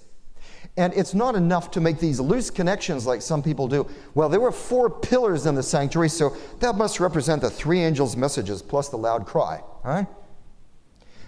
[0.76, 3.88] And it's not enough to make these loose connections like some people do.
[4.13, 8.15] Well, there were four pillars in the sanctuary, so that must represent the three angels'
[8.15, 9.61] messages plus the loud cry.
[9.84, 10.07] Right?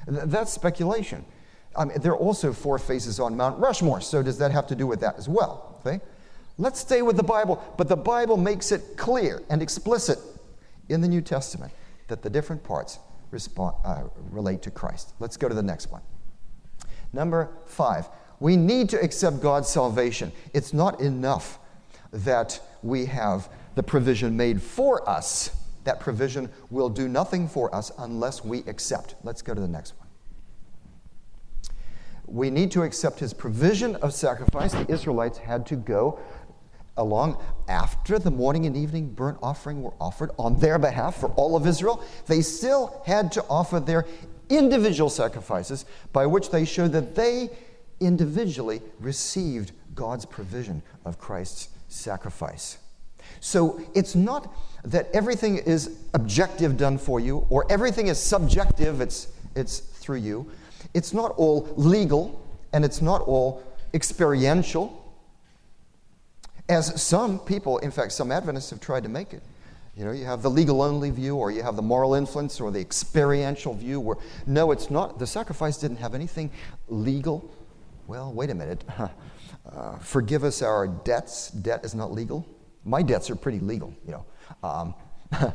[0.05, 1.25] That's speculation.
[1.75, 4.75] I mean, there are also four faces on Mount Rushmore, so does that have to
[4.75, 5.79] do with that as well?
[5.79, 6.01] Okay?
[6.57, 10.19] Let's stay with the Bible, but the Bible makes it clear and explicit
[10.89, 11.71] in the New Testament
[12.07, 12.99] that the different parts
[13.31, 15.13] respond, uh, relate to Christ.
[15.19, 16.01] Let's go to the next one.
[17.13, 18.09] Number five,
[18.39, 20.31] we need to accept God's salvation.
[20.53, 21.59] It's not enough
[22.11, 25.51] that we have the provision made for us.
[25.83, 29.15] That provision will do nothing for us unless we accept.
[29.23, 30.07] Let's go to the next one.
[32.25, 34.73] We need to accept his provision of sacrifice.
[34.73, 36.19] The Israelites had to go
[36.97, 41.55] along after the morning and evening burnt offering were offered on their behalf for all
[41.55, 42.03] of Israel.
[42.27, 44.05] They still had to offer their
[44.49, 47.49] individual sacrifices by which they showed that they
[47.99, 52.77] individually received God's provision of Christ's sacrifice.
[53.39, 54.53] So it's not
[54.85, 60.49] that everything is objective done for you or everything is subjective, it's, it's through you.
[60.93, 62.41] It's not all legal
[62.73, 64.95] and it's not all experiential,
[66.67, 69.41] as some people, in fact, some Adventists have tried to make it.
[69.97, 72.71] You know, you have the legal only view, or you have the moral influence, or
[72.71, 75.19] the experiential view, where no, it's not.
[75.19, 76.51] The sacrifice didn't have anything
[76.87, 77.51] legal
[78.09, 78.83] well, wait a minute.
[79.65, 81.51] Uh, forgive us our debts.
[81.51, 82.47] Debt is not legal.
[82.85, 84.25] My debts are pretty legal, you know.
[84.67, 84.95] Um,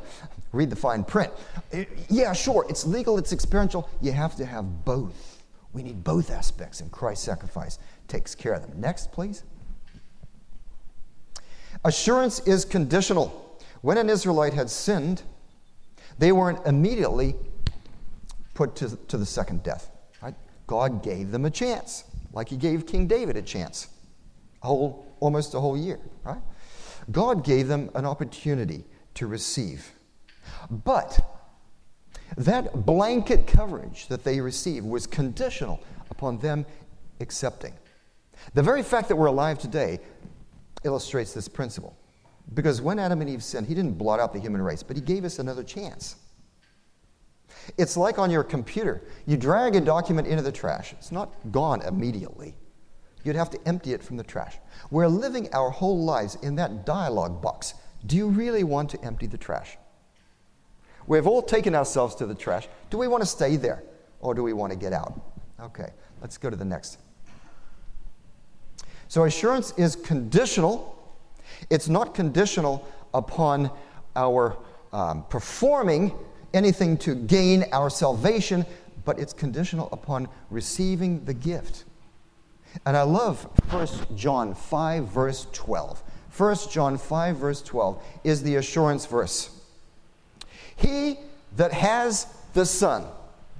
[0.52, 1.32] read the fine print.
[1.72, 3.90] It, yeah, sure, it's legal, it's experiential.
[4.00, 5.42] You have to have both.
[5.72, 8.80] We need both aspects, and Christ's sacrifice takes care of them.
[8.80, 9.42] Next, please.
[11.84, 13.58] Assurance is conditional.
[13.80, 15.22] When an Israelite had sinned,
[16.20, 17.34] they weren't immediately
[18.52, 19.90] put to, to the second death.
[20.22, 20.34] Right?
[20.68, 23.88] God gave them a chance like he gave King David a chance,
[24.62, 26.42] a whole, almost a whole year, right?
[27.10, 29.92] God gave them an opportunity to receive.
[30.70, 31.18] But
[32.36, 35.80] that blanket coverage that they received was conditional
[36.10, 36.66] upon them
[37.20, 37.72] accepting.
[38.54, 40.00] The very fact that we're alive today
[40.82, 41.96] illustrates this principle.
[42.52, 45.02] Because when Adam and Eve sinned, he didn't blot out the human race, but he
[45.02, 46.16] gave us another chance.
[47.78, 49.02] It's like on your computer.
[49.26, 52.56] You drag a document into the trash, it's not gone immediately.
[53.24, 54.58] You'd have to empty it from the trash.
[54.90, 57.74] We're living our whole lives in that dialogue box.
[58.06, 59.78] Do you really want to empty the trash?
[61.06, 62.68] We've all taken ourselves to the trash.
[62.90, 63.82] Do we want to stay there
[64.20, 65.20] or do we want to get out?
[65.60, 65.90] Okay,
[66.20, 66.98] let's go to the next.
[69.08, 70.98] So, assurance is conditional.
[71.70, 73.70] It's not conditional upon
[74.16, 74.56] our
[74.92, 76.12] um, performing
[76.54, 78.64] anything to gain our salvation,
[79.04, 81.84] but it's conditional upon receiving the gift.
[82.86, 86.02] And I love 1 John 5, verse 12.
[86.36, 89.50] 1 John 5, verse 12 is the assurance verse.
[90.76, 91.18] He
[91.56, 93.04] that has the Son,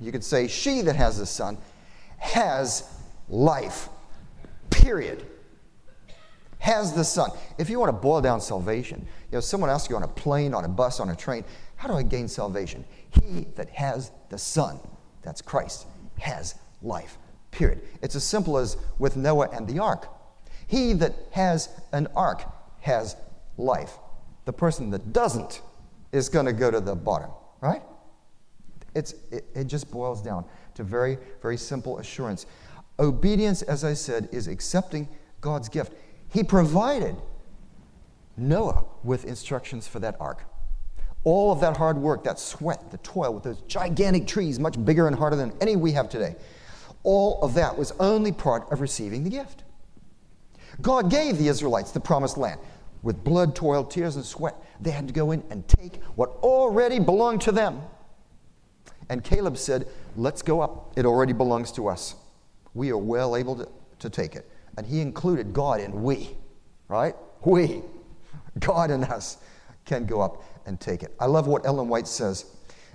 [0.01, 1.59] you could say she that has the Son,
[2.19, 2.91] has
[3.29, 3.89] life.
[4.71, 5.25] Period.
[6.59, 7.31] Has the Son.
[7.59, 10.55] If you want to boil down salvation, you know, someone asks you on a plane,
[10.55, 11.45] on a bus, on a train,
[11.85, 12.83] how do I gain salvation?
[13.11, 14.81] He that has the Son,
[15.21, 15.87] that's Christ,
[16.19, 17.19] has life.
[17.51, 17.83] Period.
[18.01, 20.09] It's as simple as with Noah and the ark.
[20.67, 22.43] He that has an ark
[22.81, 23.17] has
[23.59, 23.99] life.
[24.47, 25.61] The person that doesn't
[26.11, 27.29] is going to go to the bottom,
[27.61, 27.83] right?
[28.95, 32.47] It's, it, it just boils down to very, very simple assurance.
[32.99, 35.07] Obedience, as I said, is accepting
[35.43, 35.93] God's gift.
[36.33, 37.15] He provided
[38.39, 40.47] Noah with instructions for that ark.
[41.25, 45.07] All of that hard work, that sweat, the toil with those gigantic trees, much bigger
[45.07, 46.37] and harder than any we have today,
[47.03, 49.65] all of that was only part of receiving the gift.
[50.81, 52.61] God gave the Israelites the promised land
[53.03, 54.57] with blood, toil, tears, and sweat.
[54.81, 57.83] They had to go in and take what already belonged to them.
[59.09, 60.93] And Caleb said, Let's go up.
[60.97, 62.15] It already belongs to us.
[62.73, 63.69] We are well able to,
[64.01, 64.49] to take it.
[64.77, 66.31] And he included God in we,
[66.89, 67.15] right?
[67.45, 67.83] We,
[68.59, 69.37] God and us,
[69.85, 71.15] can go up and take it.
[71.21, 72.47] I love what Ellen White says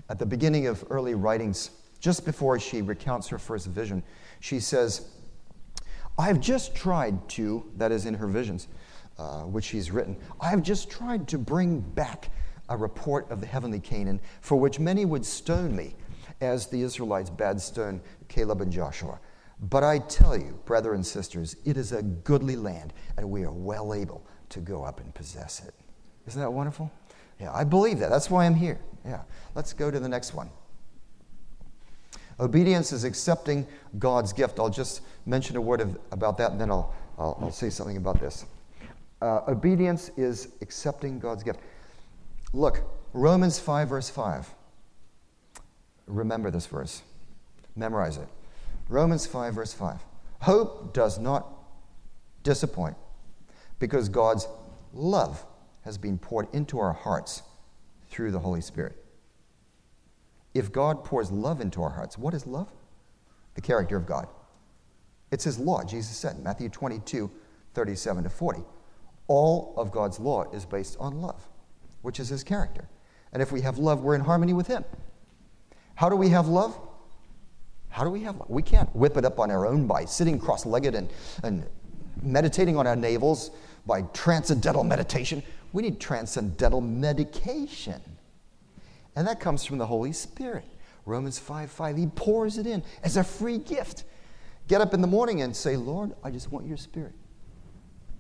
[0.10, 4.04] at the beginning of early writings, just before she recounts her first vision.
[4.40, 5.10] She says,
[6.18, 8.68] I've just tried to, that is in her visions,
[9.18, 12.32] uh, which she's written, I've just tried to bring back
[12.70, 15.96] a report of the heavenly Canaan for which many would stone me,
[16.42, 19.20] as the Israelites bade stone Caleb and Joshua.
[19.62, 23.52] But I tell you, brothers and sisters, it is a goodly land, and we are
[23.52, 25.74] well able to go up and possess it.
[26.28, 26.92] Isn't that wonderful?
[27.40, 28.10] Yeah, I believe that.
[28.10, 28.80] That's why I'm here.
[29.06, 29.22] Yeah.
[29.56, 30.50] Let's go to the next one.
[32.40, 33.68] Obedience is accepting
[33.98, 34.60] God's gift.
[34.60, 37.98] I'll just mention a word of, about that, and then I'll, I'll, I'll say something
[37.98, 38.46] about this.
[39.22, 41.60] Uh, obedience is accepting God's gift.
[42.54, 42.82] Look,
[43.14, 44.54] Romans 5, verse 5.
[46.08, 47.04] Remember this verse,
[47.76, 48.28] memorize it.
[48.88, 50.00] Romans 5, verse 5.
[50.42, 51.48] Hope does not
[52.44, 52.96] disappoint
[53.78, 54.48] because God's
[54.94, 55.46] love
[55.90, 57.42] has been poured into our hearts
[58.12, 58.96] through the Holy Spirit.
[60.54, 62.72] If God pours love into our hearts, what is love?
[63.56, 64.28] The character of God.
[65.32, 67.32] It's His law, Jesus said, in Matthew 22,
[67.74, 68.60] 37 to 40.
[69.28, 71.48] All of God's law is based on love,
[72.04, 72.88] which is His character.
[73.34, 74.86] And if we have love, we're in harmony with Him.
[75.96, 76.80] How do we have love?
[77.90, 78.48] How do we have love?
[78.48, 81.10] We can't whip it up on our own by sitting cross legged and,
[81.42, 81.66] and
[82.22, 83.50] meditating on our navels
[83.86, 85.44] by transcendental meditation.
[85.72, 88.02] We need transcendental medication.
[89.16, 90.66] And that comes from the Holy Spirit.
[91.06, 94.04] Romans 5 5, He pours it in as a free gift.
[94.68, 97.14] Get up in the morning and say, Lord, I just want your spirit.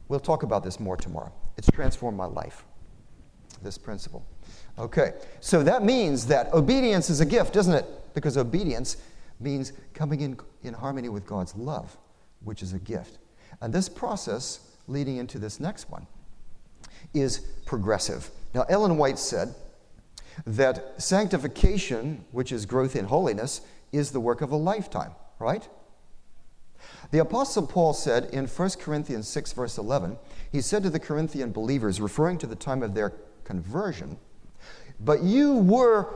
[0.07, 1.31] We'll talk about this more tomorrow.
[1.57, 2.65] It's transformed my life,
[3.61, 4.25] this principle.
[4.79, 7.85] Okay, so that means that obedience is a gift, doesn't it?
[8.15, 8.97] Because obedience
[9.39, 11.95] means coming in, in harmony with God's love,
[12.43, 13.19] which is a gift.
[13.61, 16.07] And this process leading into this next one
[17.13, 18.29] is progressive.
[18.53, 19.55] Now, Ellen White said
[20.45, 25.67] that sanctification, which is growth in holiness, is the work of a lifetime, right?
[27.11, 30.17] The Apostle Paul said in 1 Corinthians 6, verse 11,
[30.51, 34.17] he said to the Corinthian believers, referring to the time of their conversion,
[34.99, 36.07] But you were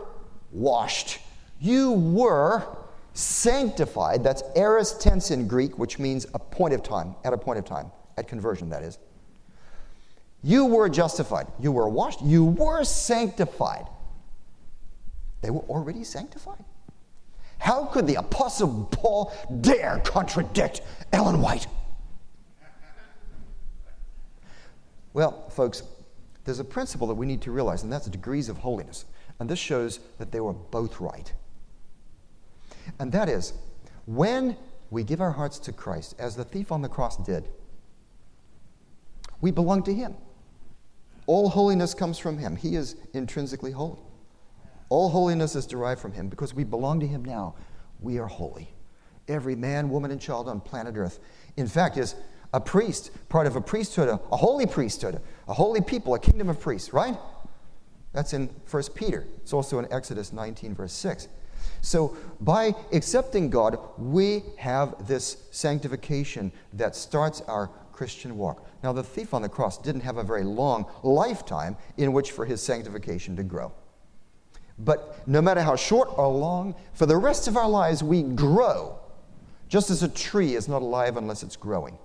[0.52, 1.20] washed,
[1.60, 2.66] you were
[3.14, 4.24] sanctified.
[4.24, 7.66] That's aorist tense in Greek, which means a point of time, at a point of
[7.66, 8.98] time, at conversion, that is.
[10.44, 11.48] You were justified.
[11.60, 12.22] You were washed.
[12.22, 13.88] You were sanctified.
[15.42, 16.64] They were already sanctified.
[17.60, 20.82] How could the Apostle Paul dare contradict
[21.14, 21.68] Ellen White?
[25.14, 25.84] Well, folks,
[26.44, 29.06] there's a principle that we need to realize, and that's degrees of holiness.
[29.40, 31.32] And this shows that they were both right.
[33.00, 33.54] And that is,
[34.06, 34.58] when
[34.90, 37.48] we give our hearts to Christ, as the thief on the cross did,
[39.40, 40.16] we belong to Him.
[41.26, 42.56] All holiness comes from Him.
[42.56, 44.00] He is intrinsically holy.
[44.94, 47.56] All holiness is derived from him because we belong to him now.
[48.00, 48.70] We are holy.
[49.28, 51.20] Every man, woman, and child on planet Earth,
[51.58, 52.14] in fact, is
[52.54, 56.48] a priest, part of a priesthood, a, a holy priesthood, a holy people, a kingdom
[56.48, 57.18] of priests, right?
[58.12, 59.26] That's in 1 Peter.
[59.38, 61.28] It's also in Exodus 19, verse 6.
[61.82, 68.64] So, by accepting God, we have this sanctification that starts our Christian walk.
[68.84, 72.46] Now, the thief on the cross didn't have a very long lifetime in which for
[72.46, 73.72] his sanctification to grow.
[74.78, 79.00] But no matter how short or long, for the rest of our lives, we grow,
[79.70, 81.98] just as a tree is not alive unless it's growing.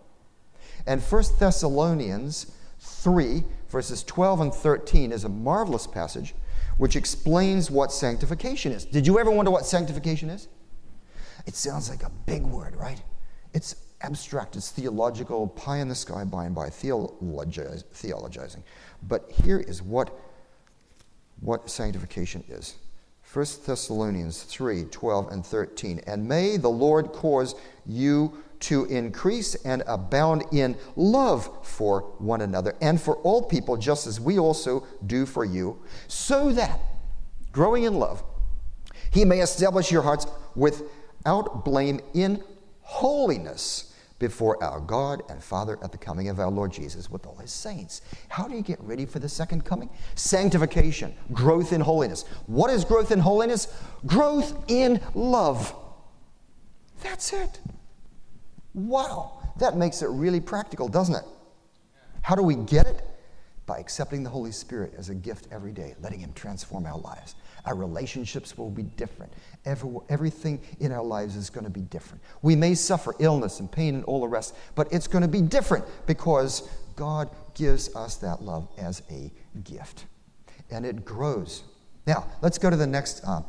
[0.86, 6.34] And 1 Thessalonians 3, verses 12 and 13, is a marvelous passage
[6.76, 8.84] which explains what sanctification is.
[8.84, 10.46] Did you ever wonder what sanctification is?
[11.44, 13.02] It sounds like a big word, right?
[13.52, 18.62] It's abstract, it's theological, pie in the sky by and by, theologizing.
[19.02, 20.16] But here is what,
[21.40, 22.76] what sanctification is.
[23.32, 26.00] 1 Thessalonians 3 12 and 13.
[26.06, 32.74] And may the Lord cause you to increase and abound in love for one another
[32.80, 35.78] and for all people, just as we also do for you,
[36.08, 36.80] so that,
[37.52, 38.24] growing in love,
[39.10, 42.42] he may establish your hearts without blame in
[42.80, 43.87] holiness
[44.18, 47.52] before our God and Father at the coming of our Lord Jesus with all his
[47.52, 48.02] saints.
[48.28, 49.90] How do you get ready for the second coming?
[50.14, 52.24] Sanctification, growth in holiness.
[52.46, 53.68] What is growth in holiness?
[54.06, 55.74] Growth in love.
[57.02, 57.60] That's it.
[58.74, 61.24] Wow, that makes it really practical, doesn't it?
[62.22, 63.02] How do we get it?
[63.66, 67.34] By accepting the Holy Spirit as a gift every day, letting Him transform our lives.
[67.64, 69.32] Our relationships will be different.
[69.64, 72.22] Every, everything in our lives is going to be different.
[72.42, 75.42] We may suffer illness and pain and all the rest, but it's going to be
[75.42, 79.30] different because God gives us that love as a
[79.64, 80.06] gift.
[80.70, 81.64] And it grows.
[82.06, 83.42] Now, let's go to the next uh,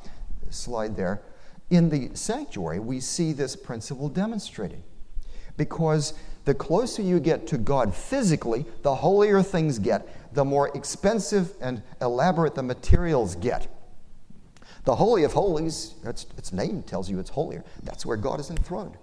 [0.49, 1.21] slide there.
[1.69, 4.83] In the sanctuary, we see this principle demonstrated
[5.55, 6.13] because
[6.45, 11.83] the closer you get to God physically, the holier things get, the more expensive and
[12.01, 13.67] elaborate the materials get.
[14.85, 17.63] The Holy of Holies, its, name tells you it's holier.
[17.83, 18.97] That's where God is enthroned.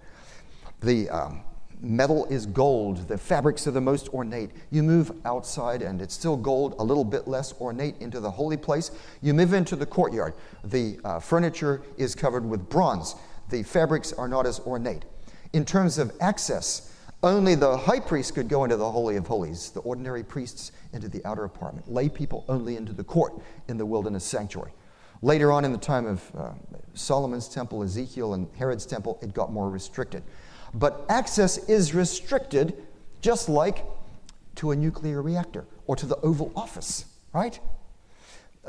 [0.80, 1.42] The um,
[1.80, 3.08] metal is gold.
[3.08, 4.50] The fabrics are the most ornate.
[4.70, 8.56] You move outside and it's still gold, a little bit less ornate into the holy
[8.56, 8.90] place.
[9.22, 10.34] You move into the courtyard.
[10.64, 13.14] The uh, furniture is covered with bronze.
[13.50, 15.04] The fabrics are not as ornate
[15.56, 19.70] in terms of access, only the high priest could go into the Holy of Holies,
[19.70, 23.32] the ordinary priests into the outer apartment, lay people only into the court
[23.66, 24.72] in the wilderness sanctuary.
[25.22, 26.50] Later on in the time of uh,
[26.94, 30.22] Solomon's temple, Ezekiel, and Herod's temple, it got more restricted.
[30.74, 32.86] But access is restricted
[33.20, 33.84] just like
[34.56, 37.58] to a nuclear reactor or to the Oval Office, right?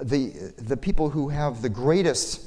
[0.02, 2.42] The, the people who have the greatest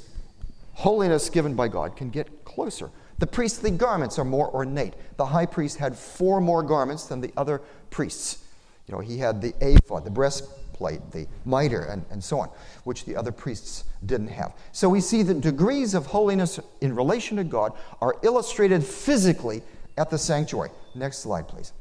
[0.74, 2.90] holiness given by God can get closer.
[3.18, 4.94] The priestly garments are more ornate.
[5.16, 8.44] The high priest had four more garments than the other priests.
[8.86, 10.10] You know, he had the ephod, the
[10.80, 12.48] breastplate, the mitre, and, and so on,
[12.84, 14.54] which the other priests didn't have.
[14.72, 19.62] So we see that degrees of holiness in relation to God are illustrated physically
[19.96, 20.70] at the sanctuary.
[20.94, 21.72] Next slide, please.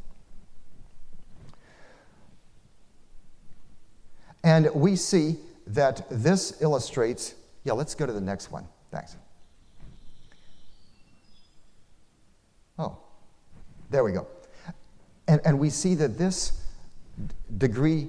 [4.44, 5.38] And we see
[5.68, 8.68] that this illustrates, yeah, let's go to the next one.
[8.92, 9.16] Thanks.
[12.78, 12.98] Oh,
[13.90, 14.28] there we go.
[15.28, 16.64] And, and we see that this
[17.58, 18.08] degree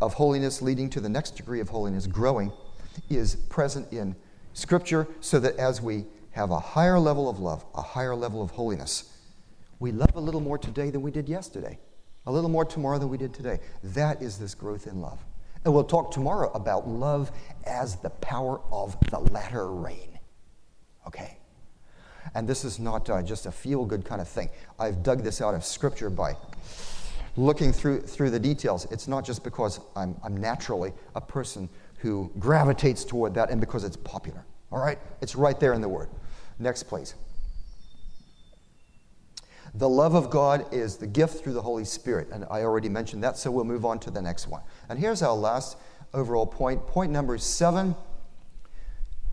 [0.00, 2.52] of holiness leading to the next degree of holiness, growing,
[3.10, 4.14] is present in
[4.52, 8.50] Scripture so that as we have a higher level of love, a higher level of
[8.50, 9.16] holiness,
[9.80, 11.78] we love a little more today than we did yesterday,
[12.26, 13.58] a little more tomorrow than we did today.
[13.82, 15.18] That is this growth in love.
[15.64, 17.32] And we'll talk tomorrow about love
[17.64, 20.18] as the power of the latter rain.
[21.06, 21.38] Okay?
[22.34, 24.50] And this is not uh, just a feel good kind of thing.
[24.78, 26.36] I've dug this out of Scripture by
[27.36, 28.86] looking through, through the details.
[28.90, 31.68] It's not just because I'm, I'm naturally a person
[31.98, 34.44] who gravitates toward that and because it's popular.
[34.70, 34.98] All right?
[35.20, 36.08] It's right there in the Word.
[36.58, 37.14] Next, please.
[39.74, 42.28] The love of God is the gift through the Holy Spirit.
[42.32, 44.62] And I already mentioned that, so we'll move on to the next one.
[44.88, 45.76] And here's our last
[46.14, 46.86] overall point.
[46.86, 47.94] Point number seven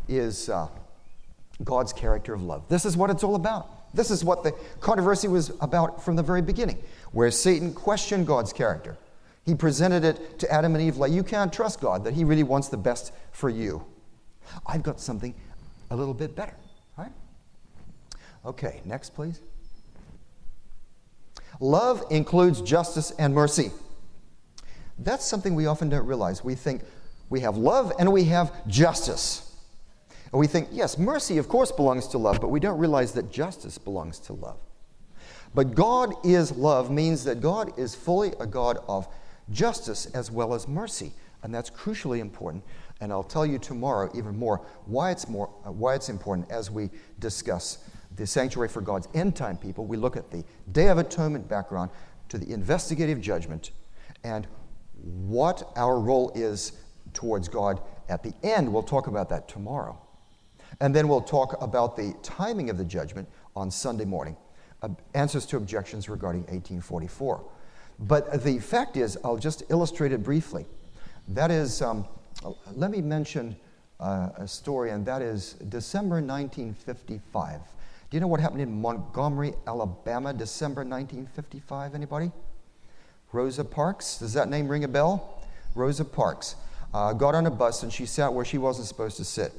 [0.07, 0.49] is.
[0.49, 0.67] Uh,
[1.63, 2.67] God's character of love.
[2.67, 3.93] This is what it's all about.
[3.93, 6.83] This is what the controversy was about from the very beginning,
[7.15, 8.97] where Satan questioned God's character.
[9.45, 12.43] He presented it to Adam and Eve like, you can't trust God, that He really
[12.43, 13.85] wants the best for you.
[14.67, 15.33] I've got something
[15.91, 16.57] a little bit better,
[16.97, 17.13] right?
[18.45, 19.39] Okay, next, please.
[21.61, 23.71] Love includes justice and mercy.
[24.99, 26.43] That's something we often don't realize.
[26.43, 26.81] We think
[27.29, 29.55] We have love and we have justice.
[30.31, 33.31] And we think, yes, mercy, of course, belongs to love, but we don't realize that
[33.31, 34.57] justice belongs to love.
[35.55, 39.07] But God is love means that God is fully a God of
[39.49, 41.13] justice as well as mercy.
[41.43, 42.63] And that's crucially important.
[42.99, 46.69] And I'll tell you tomorrow even more why it's, more, uh, why it's important as
[46.69, 46.89] we
[47.19, 49.85] discuss the sanctuary for God's end time people.
[49.85, 51.89] We look at the Day of Atonement background
[52.29, 53.71] to the investigative judgment
[54.23, 54.47] and
[55.03, 56.73] what our role is
[57.13, 58.71] towards God at the end.
[58.71, 59.97] We'll talk about that tomorrow.
[60.81, 64.35] And then we'll talk about the timing of the judgment on Sunday morning,
[65.13, 67.43] answers to objections regarding 1844.
[67.99, 70.65] But the fact is, I'll just illustrate it briefly.
[71.29, 72.05] That is, um,
[72.73, 73.55] let me mention
[73.99, 77.61] uh, a story, and that is December 1955.
[78.09, 81.95] Do you know what happened in Montgomery, Alabama, December 1955?
[81.95, 82.31] Anybody?
[83.31, 84.19] Rosa Parks.
[84.19, 85.43] Does that name ring a bell?
[85.73, 86.55] Rosa Parks
[86.93, 89.51] uh, got on a bus and she sat where she wasn't supposed to sit.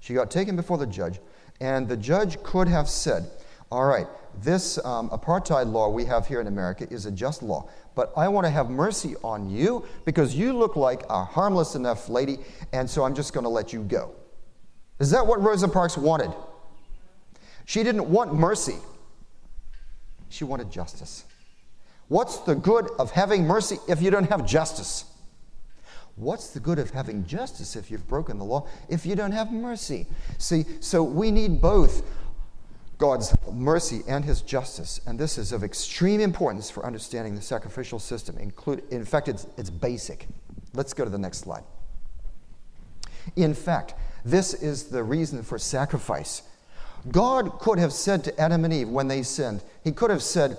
[0.00, 1.20] She got taken before the judge,
[1.60, 3.30] and the judge could have said,
[3.70, 4.06] All right,
[4.42, 8.28] this um, apartheid law we have here in America is a just law, but I
[8.28, 12.38] want to have mercy on you because you look like a harmless enough lady,
[12.72, 14.12] and so I'm just going to let you go.
[14.98, 16.32] Is that what Rosa Parks wanted?
[17.64, 18.76] She didn't want mercy,
[20.28, 21.24] she wanted justice.
[22.08, 25.04] What's the good of having mercy if you don't have justice?
[26.16, 29.52] What's the good of having justice if you've broken the law, if you don't have
[29.52, 30.06] mercy?
[30.38, 32.02] See, so we need both
[33.00, 35.00] God's mercy and his justice.
[35.06, 38.36] And this is of extreme importance for understanding the sacrificial system.
[38.36, 40.28] Include, in fact, it's, it's basic.
[40.74, 41.64] Let's go to the next slide.
[43.36, 46.42] In fact, this is the reason for sacrifice.
[47.10, 50.58] God could have said to Adam and Eve when they sinned, He could have said,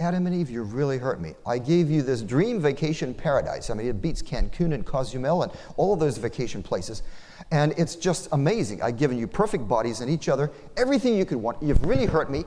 [0.00, 1.34] Adam and Eve, you really hurt me.
[1.46, 3.70] I gave you this dream vacation paradise.
[3.70, 7.02] I mean, it beats Cancun and Cozumel and all those vacation places.
[7.50, 8.82] And it's just amazing.
[8.82, 11.62] I've given you perfect bodies and each other, everything you could want.
[11.62, 12.44] You've really hurt me.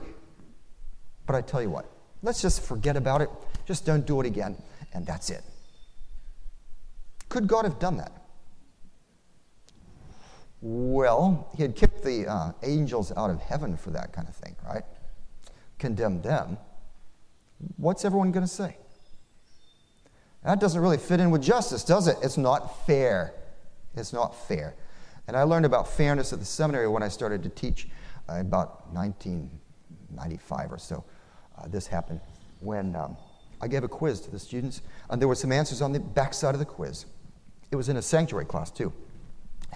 [1.26, 1.86] But I tell you what,
[2.22, 3.30] let's just forget about it.
[3.66, 4.56] Just don't do it again.
[4.94, 5.42] And that's it.
[7.28, 8.12] Could God have done that?
[10.60, 14.54] Well, he had kicked the uh, angels out of heaven for that kind of thing,
[14.64, 14.84] right?
[15.78, 16.58] Condemned them
[17.76, 18.76] what's everyone going to say?
[20.44, 22.16] That doesn't really fit in with justice, does it?
[22.22, 23.34] It's not fair.
[23.94, 24.74] It's not fair.
[25.28, 27.88] And I learned about fairness at the seminary when I started to teach
[28.28, 31.04] uh, about 1995 or so.
[31.56, 32.20] Uh, this happened
[32.60, 33.16] when um,
[33.60, 36.34] I gave a quiz to the students, and there were some answers on the back
[36.34, 37.06] side of the quiz.
[37.70, 38.92] It was in a sanctuary class, too.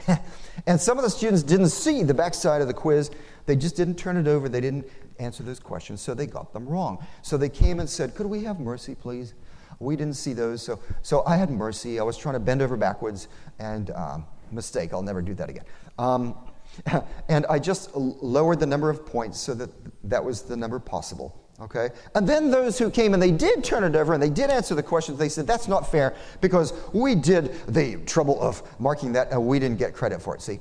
[0.67, 3.11] and some of the students didn't see the back side of the quiz.
[3.47, 4.49] They just didn't turn it over.
[4.49, 4.87] They didn't
[5.19, 7.05] answer those questions, so they got them wrong.
[7.23, 9.35] So they came and said, Could we have mercy, please?
[9.79, 12.01] We didn't see those, so, so I had mercy.
[12.01, 13.29] I was trying to bend over backwards,
[13.59, 15.65] and um, mistake, I'll never do that again.
[15.99, 16.37] Um,
[17.29, 19.71] and I just lowered the number of points so that
[20.05, 21.43] that was the number possible.
[21.61, 21.89] Okay?
[22.15, 24.75] And then those who came and they did turn it over and they did answer
[24.75, 29.31] the questions, they said, That's not fair because we did the trouble of marking that
[29.31, 30.43] and we didn't get credit for it.
[30.43, 30.61] See?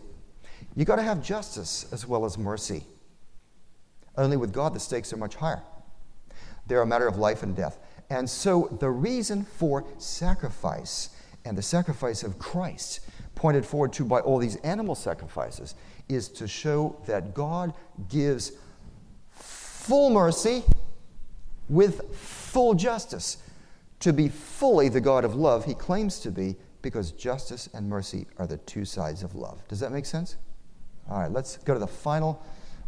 [0.75, 2.85] You got to have justice as well as mercy.
[4.17, 5.63] Only with God, the stakes are much higher.
[6.67, 7.77] They're a matter of life and death.
[8.09, 11.09] And so the reason for sacrifice
[11.43, 13.01] and the sacrifice of Christ,
[13.35, 15.75] pointed forward to by all these animal sacrifices,
[16.09, 17.73] is to show that God
[18.09, 18.53] gives
[19.31, 20.63] full mercy
[21.69, 23.37] with full justice.
[24.01, 28.27] To be fully the God of love, he claims to be, because justice and mercy
[28.37, 29.65] are the two sides of love.
[29.67, 30.37] Does that make sense?
[31.09, 32.43] All right, let's go to the final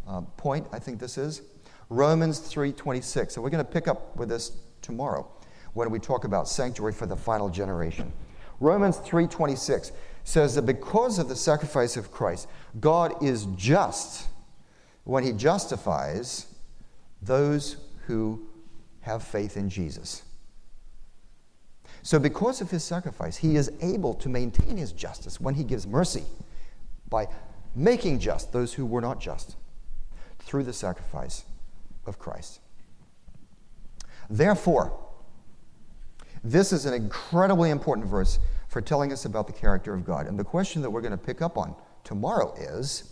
[0.08, 1.42] uh, point, I think this is.
[1.90, 3.32] Romans 3.26.
[3.32, 5.28] So we're going to pick up with this tomorrow
[5.74, 8.12] when we talk about sanctuary for the final generation.
[8.60, 9.92] Romans 3.26
[10.28, 12.50] says that because of the sacrifice of Christ,
[12.82, 14.28] God is just
[15.06, 16.48] when he justifies
[17.22, 18.46] those who
[19.00, 20.24] have faith in Jesus.
[22.04, 25.88] So, because of his sacrifice, he is able to maintain his justice when he gives
[25.88, 26.26] mercy
[27.10, 27.28] by
[27.74, 29.56] making just those who were not just
[30.40, 31.46] through the sacrifice
[32.06, 32.60] of Christ.
[34.30, 34.92] Therefore,
[36.44, 40.28] this is an incredibly important verse for telling us about the character of God.
[40.28, 43.12] And the question that we're going to pick up on tomorrow is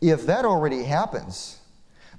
[0.00, 1.60] if that already happens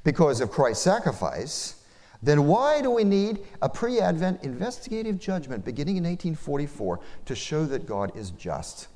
[0.04, 1.84] because of Christ's sacrifice,
[2.22, 7.66] then why do we need a pre Advent investigative judgment beginning in 1844 to show
[7.66, 8.88] that God is just?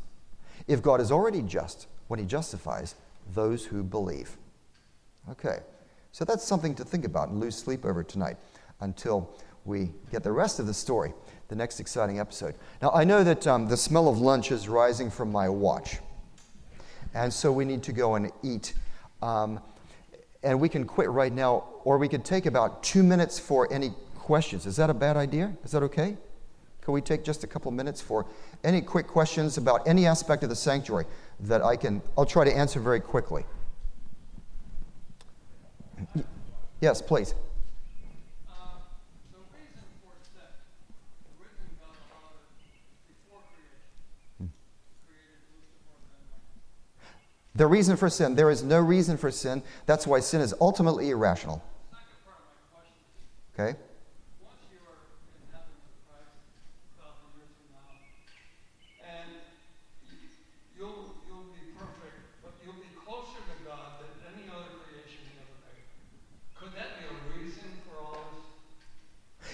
[0.67, 2.95] If God is already just when he justifies
[3.33, 4.37] those who believe.
[5.29, 5.59] Okay,
[6.11, 8.37] so that's something to think about and lose sleep over tonight
[8.81, 9.35] until
[9.65, 11.13] we get the rest of the story.
[11.49, 12.55] The next exciting episode.
[12.81, 15.97] Now, I know that um, the smell of lunch is rising from my watch,
[17.13, 18.73] and so we need to go and eat.
[19.21, 19.59] Um,
[20.41, 23.91] and we can quit right now, or we could take about two minutes for any
[24.15, 24.65] questions.
[24.65, 25.53] Is that a bad idea?
[25.63, 26.15] Is that okay?
[26.81, 28.25] Can we take just a couple minutes for
[28.63, 31.05] any quick questions about any aspect of the sanctuary
[31.41, 33.43] that I can, I'll try to answer very quickly.
[36.81, 37.33] Yes, please.
[47.59, 49.61] The reason for sin, there is no reason for sin.
[49.85, 51.61] That's why sin is ultimately irrational.
[53.53, 53.77] Okay?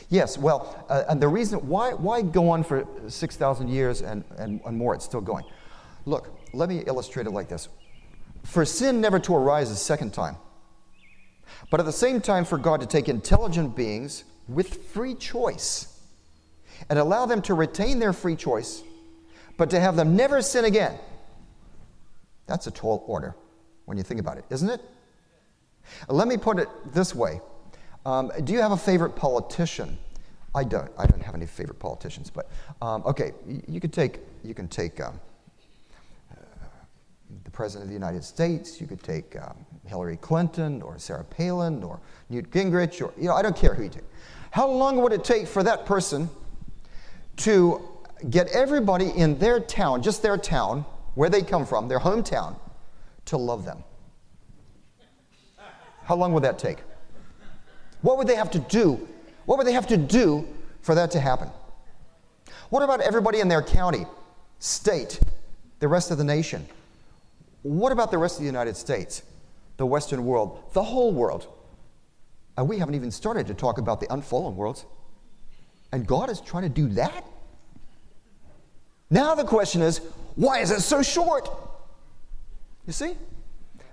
[0.10, 4.62] Yes, well, uh, and the reason why, why go on for 6,000 years and, and,
[4.64, 5.46] and more, it's still going.
[6.06, 7.68] Look, let me illustrate it like this.
[8.46, 10.38] For sin never to arise a second time,
[11.72, 16.00] but at the same time, for God to take intelligent beings with free choice
[16.90, 18.84] and allow them to retain their free choice,
[19.58, 20.98] but to have them never sin again.
[22.46, 23.36] That's a tall order
[23.86, 24.82] when you think about it, isn't it?
[26.08, 27.42] Let me put it this way
[28.06, 29.98] um, Do you have a favorite politician?
[30.54, 30.92] I don't.
[30.98, 32.50] I don't have any favorite politicians, but
[32.82, 35.20] um, okay, you, you, can take you can take um,
[37.56, 38.80] president of the United States.
[38.80, 42.00] You could take um, Hillary Clinton or Sarah Palin or
[42.30, 44.04] Newt Gingrich or you know I don't care who you take.
[44.52, 46.30] How long would it take for that person
[47.38, 47.82] to
[48.30, 50.86] get everybody in their town, just their town,
[51.16, 52.56] where they come from, their hometown,
[53.26, 53.84] to love them?
[56.04, 56.78] How long would that take?
[58.02, 59.08] What would they have to do
[59.46, 60.48] what would they have to do
[60.82, 61.50] for that to happen?
[62.70, 64.06] What about everybody in their county,
[64.60, 65.20] state,
[65.80, 66.68] the rest of the nation?
[67.66, 69.24] What about the rest of the United States,
[69.78, 71.48] the Western world, the whole world?
[72.56, 74.86] And we haven't even started to talk about the unfallen worlds.
[75.92, 77.26] And God is trying to do that?
[79.10, 79.98] Now the question is,
[80.36, 81.50] why is it so short?
[82.86, 83.18] You see?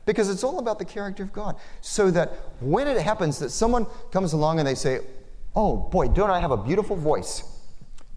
[0.05, 1.57] Because it's all about the character of God.
[1.81, 2.29] So that
[2.61, 5.01] when it happens that someone comes along and they say,
[5.57, 7.43] Oh boy, don't I have a beautiful voice?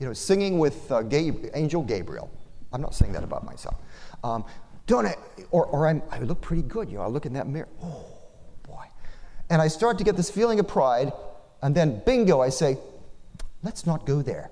[0.01, 2.29] You know, singing with uh, Angel Gabriel.
[2.73, 3.75] I'm not saying that about myself.
[4.21, 4.43] Um,
[4.85, 5.15] don't I,
[5.51, 6.89] or, or I'm, I look pretty good.
[6.89, 7.67] You know, I look in that mirror.
[7.81, 8.05] Oh
[8.67, 8.85] boy.
[9.49, 11.11] And I start to get this feeling of pride,
[11.61, 12.77] and then bingo, I say,
[13.63, 14.51] let's not go there.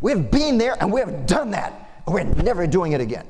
[0.00, 2.02] We've been there and we have done that.
[2.06, 3.26] And we're never doing it again.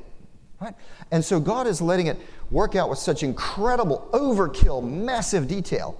[0.61, 0.75] Right?
[1.11, 2.17] And so God is letting it
[2.51, 5.99] work out with such incredible overkill, massive detail.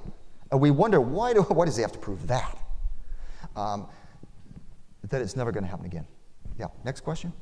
[0.52, 2.60] And we wonder, why, do, why does he have to prove that?
[3.60, 3.88] um,
[5.10, 6.06] that it's never going to happen again.
[6.58, 7.34] Yeah, next question.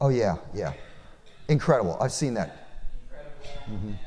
[0.00, 0.72] Oh, yeah, yeah.
[1.48, 1.96] Incredible.
[2.00, 2.68] I've seen that.
[3.10, 3.88] Incredible.
[3.88, 4.04] Mm-hmm.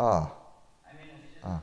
[0.00, 0.32] Ah.
[1.44, 1.62] ah.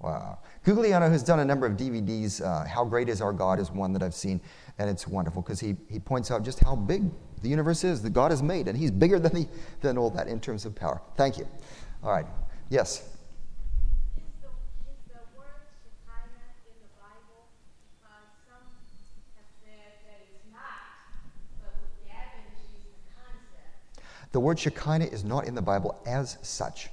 [0.00, 0.38] Wow.
[0.64, 2.44] Giglio has done a number of DVDs.
[2.44, 4.40] Uh, how Great is Our God is one that I've seen,
[4.78, 7.10] and it's wonderful because he, he points out just how big
[7.42, 9.48] the universe is that God has made, and he's bigger than, the,
[9.80, 11.02] than all that in terms of power.
[11.16, 11.46] Thank you.
[12.02, 12.26] All right.
[12.70, 13.08] Yes.
[24.32, 26.88] The word Shekinah is not in the Bible as such.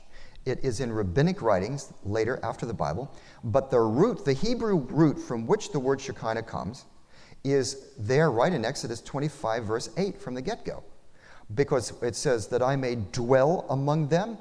[0.46, 3.10] It is in rabbinic writings later after the Bible,
[3.46, 6.86] but the root, the Hebrew root from which the word Shekinah comes,
[7.44, 10.84] is there right in Exodus 25, verse 8 from the get go.
[11.56, 14.38] Because it says that I may dwell among them.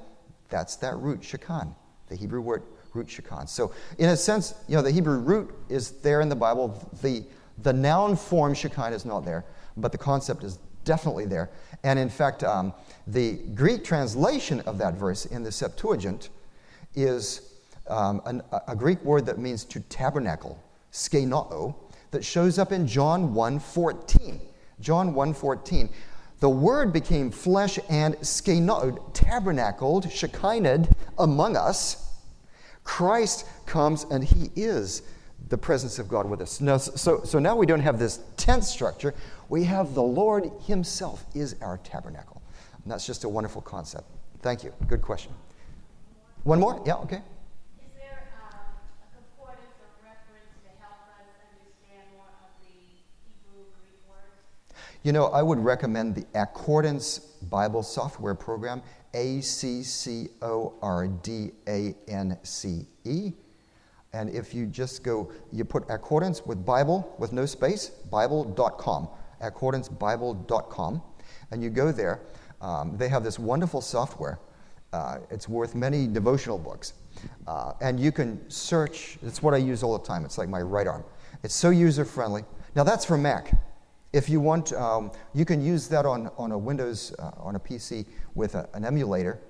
[0.48, 1.74] That's that root, Shekinah,
[2.08, 2.62] the Hebrew word
[2.94, 3.46] root Shekinah.
[3.46, 6.90] So, in a sense, you know, the Hebrew root is there in the Bible.
[7.02, 7.24] The,
[7.62, 9.44] the noun form Shekinah is not there,
[9.76, 11.50] but the concept is definitely there.
[11.84, 12.72] And in fact, um,
[13.06, 16.30] the Greek translation of that verse in the Septuagint
[16.94, 17.52] is
[17.88, 20.58] um, an, a Greek word that means to tabernacle,
[20.92, 21.74] skenoo,
[22.10, 24.40] that shows up in John 1.14.
[24.80, 25.90] John 1.14.
[26.40, 32.08] The word became flesh and skenoo, tabernacled, shekinah among us.
[32.84, 35.02] Christ comes and he is
[35.48, 36.60] the presence of God with us.
[36.60, 39.14] Now, so, so now we don't have this tent structure.
[39.48, 42.42] We have the Lord Himself is our tabernacle.
[42.82, 44.04] And that's just a wonderful concept.
[44.42, 44.72] Thank you.
[44.86, 45.32] Good question.
[46.44, 46.82] One more?
[46.86, 47.22] Yeah, okay.
[47.80, 48.60] Is there um,
[49.02, 54.48] a concordance or reference to help us understand more of the Hebrew Greek words?
[55.04, 58.82] You know, I would recommend the Accordance Bible Software Program,
[59.14, 63.32] A C C O R D A N C E.
[64.12, 69.08] And if you just go, you put accordance with Bible with no space, Bible.com,
[69.40, 71.02] accordancebible.com,
[71.52, 72.22] and you go there.
[72.60, 74.40] Um, they have this wonderful software.
[74.92, 76.94] Uh, it's worth many devotional books.
[77.46, 80.24] Uh, and you can search, it's what I use all the time.
[80.24, 81.04] It's like my right arm.
[81.44, 82.42] It's so user friendly.
[82.74, 83.52] Now, that's for Mac.
[84.12, 87.60] If you want, um, you can use that on, on a Windows, uh, on a
[87.60, 89.40] PC with a, an emulator.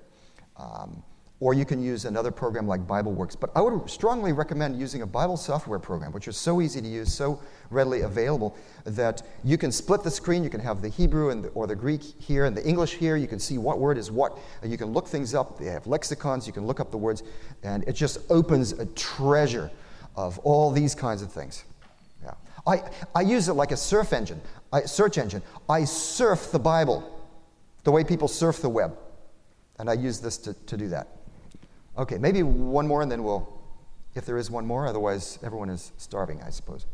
[0.56, 1.02] Um,
[1.40, 3.38] or you can use another program like BibleWorks.
[3.38, 6.88] But I would strongly recommend using a Bible software program, which is so easy to
[6.88, 7.40] use, so
[7.70, 10.42] readily available, that you can split the screen.
[10.42, 13.16] You can have the Hebrew and the, or the Greek here and the English here.
[13.16, 14.36] You can see what word is what.
[14.64, 15.58] You can look things up.
[15.58, 16.46] They have lexicons.
[16.46, 17.22] You can look up the words.
[17.62, 19.70] And it just opens a treasure
[20.16, 21.62] of all these kinds of things.
[22.66, 22.82] I,
[23.14, 24.40] I use it like a surf engine,
[24.72, 25.42] I, search engine.
[25.68, 27.18] I surf the Bible
[27.84, 28.96] the way people surf the web.
[29.78, 31.08] And I use this to, to do that.
[31.96, 33.48] Okay, maybe one more and then we'll,
[34.14, 36.86] if there is one more, otherwise everyone is starving, I suppose.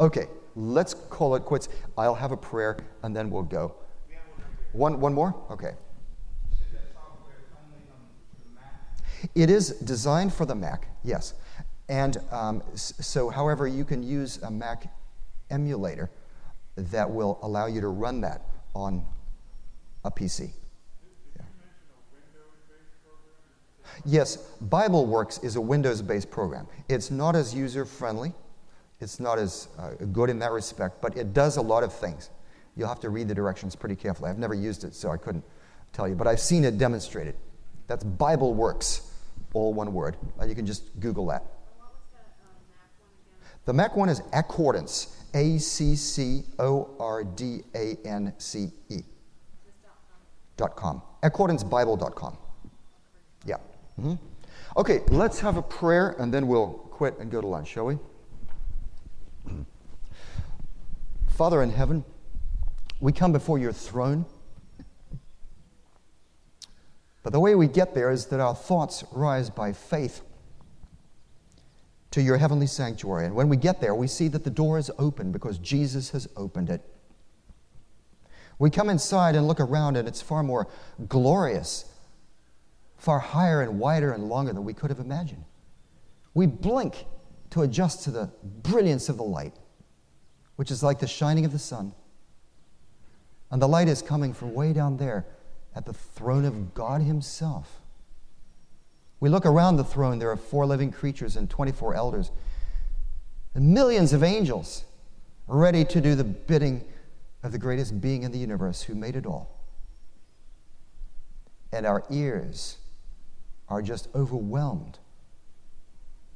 [0.00, 1.68] Okay, let's call it quits.
[1.96, 3.74] I'll have a prayer and then we'll go.
[4.72, 5.34] One, one more?
[5.50, 5.72] Okay.
[9.34, 11.34] It is designed for the Mac, yes.
[11.88, 14.92] And um, so, however, you can use a Mac
[15.50, 16.10] emulator
[16.76, 18.42] that will allow you to run that
[18.74, 19.04] on
[20.04, 20.50] a PC.
[24.04, 24.38] Yes,
[24.68, 26.66] BibleWorks is a Windows based program.
[26.88, 28.32] It's not as user friendly,
[29.00, 32.30] it's not as uh, good in that respect, but it does a lot of things.
[32.76, 34.30] You'll have to read the directions pretty carefully.
[34.30, 35.44] I've never used it, so I couldn't
[35.92, 37.36] tell you, but I've seen it demonstrated.
[37.86, 39.02] That's BibleWorks,
[39.52, 40.16] all one word.
[40.38, 41.44] And you can just Google that.
[43.64, 49.02] The Mac one is Accordance, A C C O R D A N C E.
[50.56, 51.02] Dot com.
[51.22, 52.36] AccordanceBible.com.
[53.46, 53.56] Yeah.
[53.98, 54.14] Mm-hmm.
[54.76, 57.98] Okay, let's have a prayer and then we'll quit and go to lunch, shall we?
[61.28, 62.04] Father in heaven,
[63.00, 64.24] we come before your throne.
[67.22, 70.22] But the way we get there is that our thoughts rise by faith
[72.12, 73.26] to your heavenly sanctuary.
[73.26, 76.28] And when we get there, we see that the door is open because Jesus has
[76.36, 76.80] opened it.
[78.58, 80.68] We come inside and look around, and it's far more
[81.08, 81.86] glorious
[83.02, 85.44] far higher and wider and longer than we could have imagined.
[86.34, 87.04] We blink
[87.50, 89.54] to adjust to the brilliance of the light,
[90.54, 91.94] which is like the shining of the sun.
[93.50, 95.26] And the light is coming from way down there
[95.74, 97.81] at the throne of God Himself.
[99.22, 102.32] We look around the throne, there are four living creatures and 24 elders,
[103.54, 104.82] and millions of angels
[105.46, 106.84] ready to do the bidding
[107.44, 109.60] of the greatest being in the universe who made it all.
[111.72, 112.78] And our ears
[113.68, 114.98] are just overwhelmed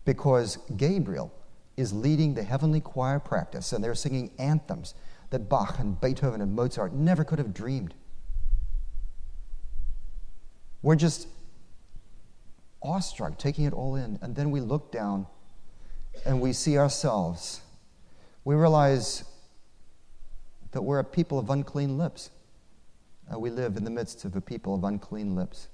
[0.05, 1.35] because Gabriel
[1.77, 4.95] is leading the heavenly choir practice and they're singing anthems
[5.31, 7.95] that Bach and Beethoven and Mozart never could have dreamed.
[10.83, 11.27] We're just
[12.83, 15.27] awestruck, taking it all in, and then we look down
[16.25, 17.61] and we see ourselves.
[18.45, 19.25] We realize
[20.73, 22.31] that we're a people of unclean lips.
[23.33, 25.69] Uh, we live in the midst of a people of unclean lips.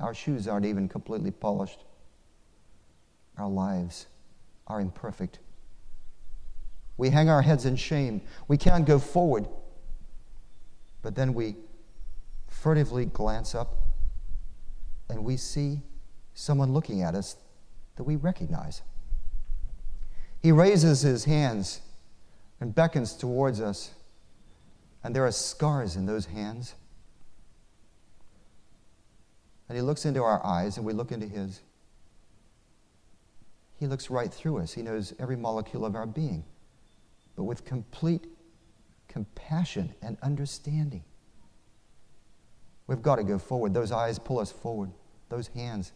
[0.00, 1.84] Our shoes aren't even completely polished.
[3.36, 4.06] Our lives
[4.66, 5.40] are imperfect.
[6.96, 8.22] We hang our heads in shame.
[8.46, 9.48] We can't go forward.
[11.02, 11.56] But then we
[12.46, 13.74] furtively glance up
[15.10, 15.82] and we see
[16.34, 17.36] someone looking at us
[17.96, 18.82] that we recognize.
[20.40, 21.80] He raises his hands
[22.60, 23.90] and beckons towards us,
[25.04, 26.74] and there are scars in those hands
[29.70, 31.60] and He looks into our eyes and we look into His.
[33.78, 34.72] He looks right through us.
[34.72, 36.42] He knows every molecule of our being,
[37.36, 38.26] but with complete
[39.06, 41.04] compassion and understanding.
[42.88, 43.72] We've got to go forward.
[43.72, 44.90] Those eyes pull us forward,
[45.30, 45.92] those hands.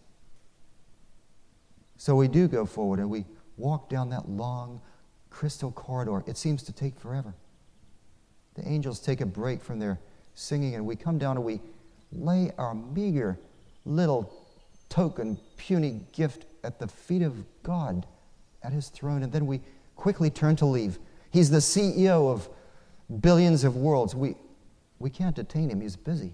[1.96, 3.24] So we do go forward and we
[3.56, 4.80] walk down that long
[5.30, 6.24] crystal corridor.
[6.26, 7.34] It seems to take forever.
[8.54, 10.00] The angels take a break from their
[10.34, 11.60] singing and we come down and we
[12.12, 13.38] lay our meager
[13.84, 14.32] little
[14.88, 18.06] token, puny gift at the feet of God
[18.62, 19.60] at his throne, and then we
[19.96, 20.98] quickly turn to leave.
[21.30, 22.48] He's the CEO of
[23.20, 24.14] billions of worlds.
[24.14, 24.36] We,
[24.98, 26.32] we can't detain him, he's busy.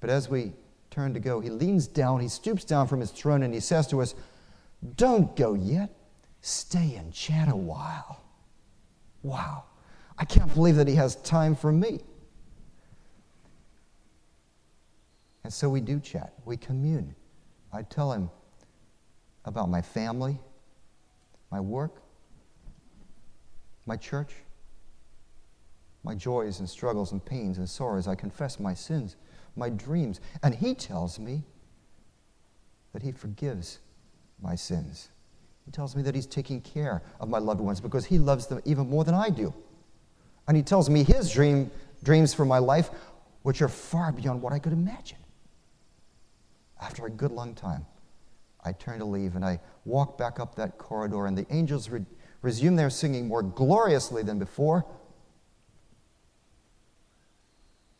[0.00, 0.52] But as we
[0.90, 3.86] turn to go, he leans down, he stoops down from his throne, and he says
[3.88, 4.14] to us,
[4.96, 5.90] Don't go yet.
[6.40, 8.22] Stay and chat a while.
[9.22, 9.64] Wow.
[10.16, 12.00] I can't believe that he has time for me.
[15.44, 17.14] And so we do chat, we commune.
[17.72, 18.30] I tell him
[19.44, 20.38] about my family,
[21.50, 22.02] my work,
[23.86, 24.34] my church,
[26.04, 28.08] my joys and struggles and pains and sorrows.
[28.08, 29.16] I confess my sins,
[29.58, 30.20] my dreams.
[30.42, 31.44] And he tells me
[32.92, 33.80] that he forgives
[34.40, 35.10] my sins.
[35.64, 38.60] He tells me that he's taking care of my loved ones because he loves them
[38.64, 39.52] even more than I do.
[40.46, 41.70] And he tells me his dream,
[42.02, 42.90] dreams for my life,
[43.42, 45.18] which are far beyond what I could imagine.
[46.80, 47.84] After a good long time,
[48.64, 52.04] I turn to leave and I walk back up that corridor, and the angels re-
[52.40, 54.86] resume their singing more gloriously than before.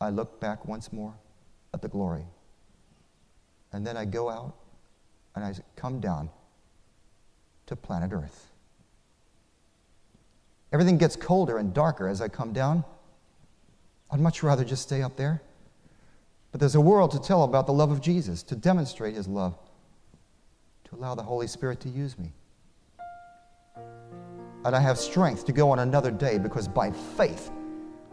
[0.01, 1.13] I look back once more
[1.73, 2.25] at the glory.
[3.71, 4.55] And then I go out
[5.35, 6.29] and I come down
[7.67, 8.47] to planet Earth.
[10.71, 12.83] Everything gets colder and darker as I come down.
[14.11, 15.41] I'd much rather just stay up there.
[16.51, 19.55] But there's a world to tell about the love of Jesus, to demonstrate his love,
[20.85, 22.33] to allow the Holy Spirit to use me.
[24.65, 27.51] And I have strength to go on another day because by faith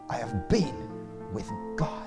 [0.09, 2.06] I have been with God.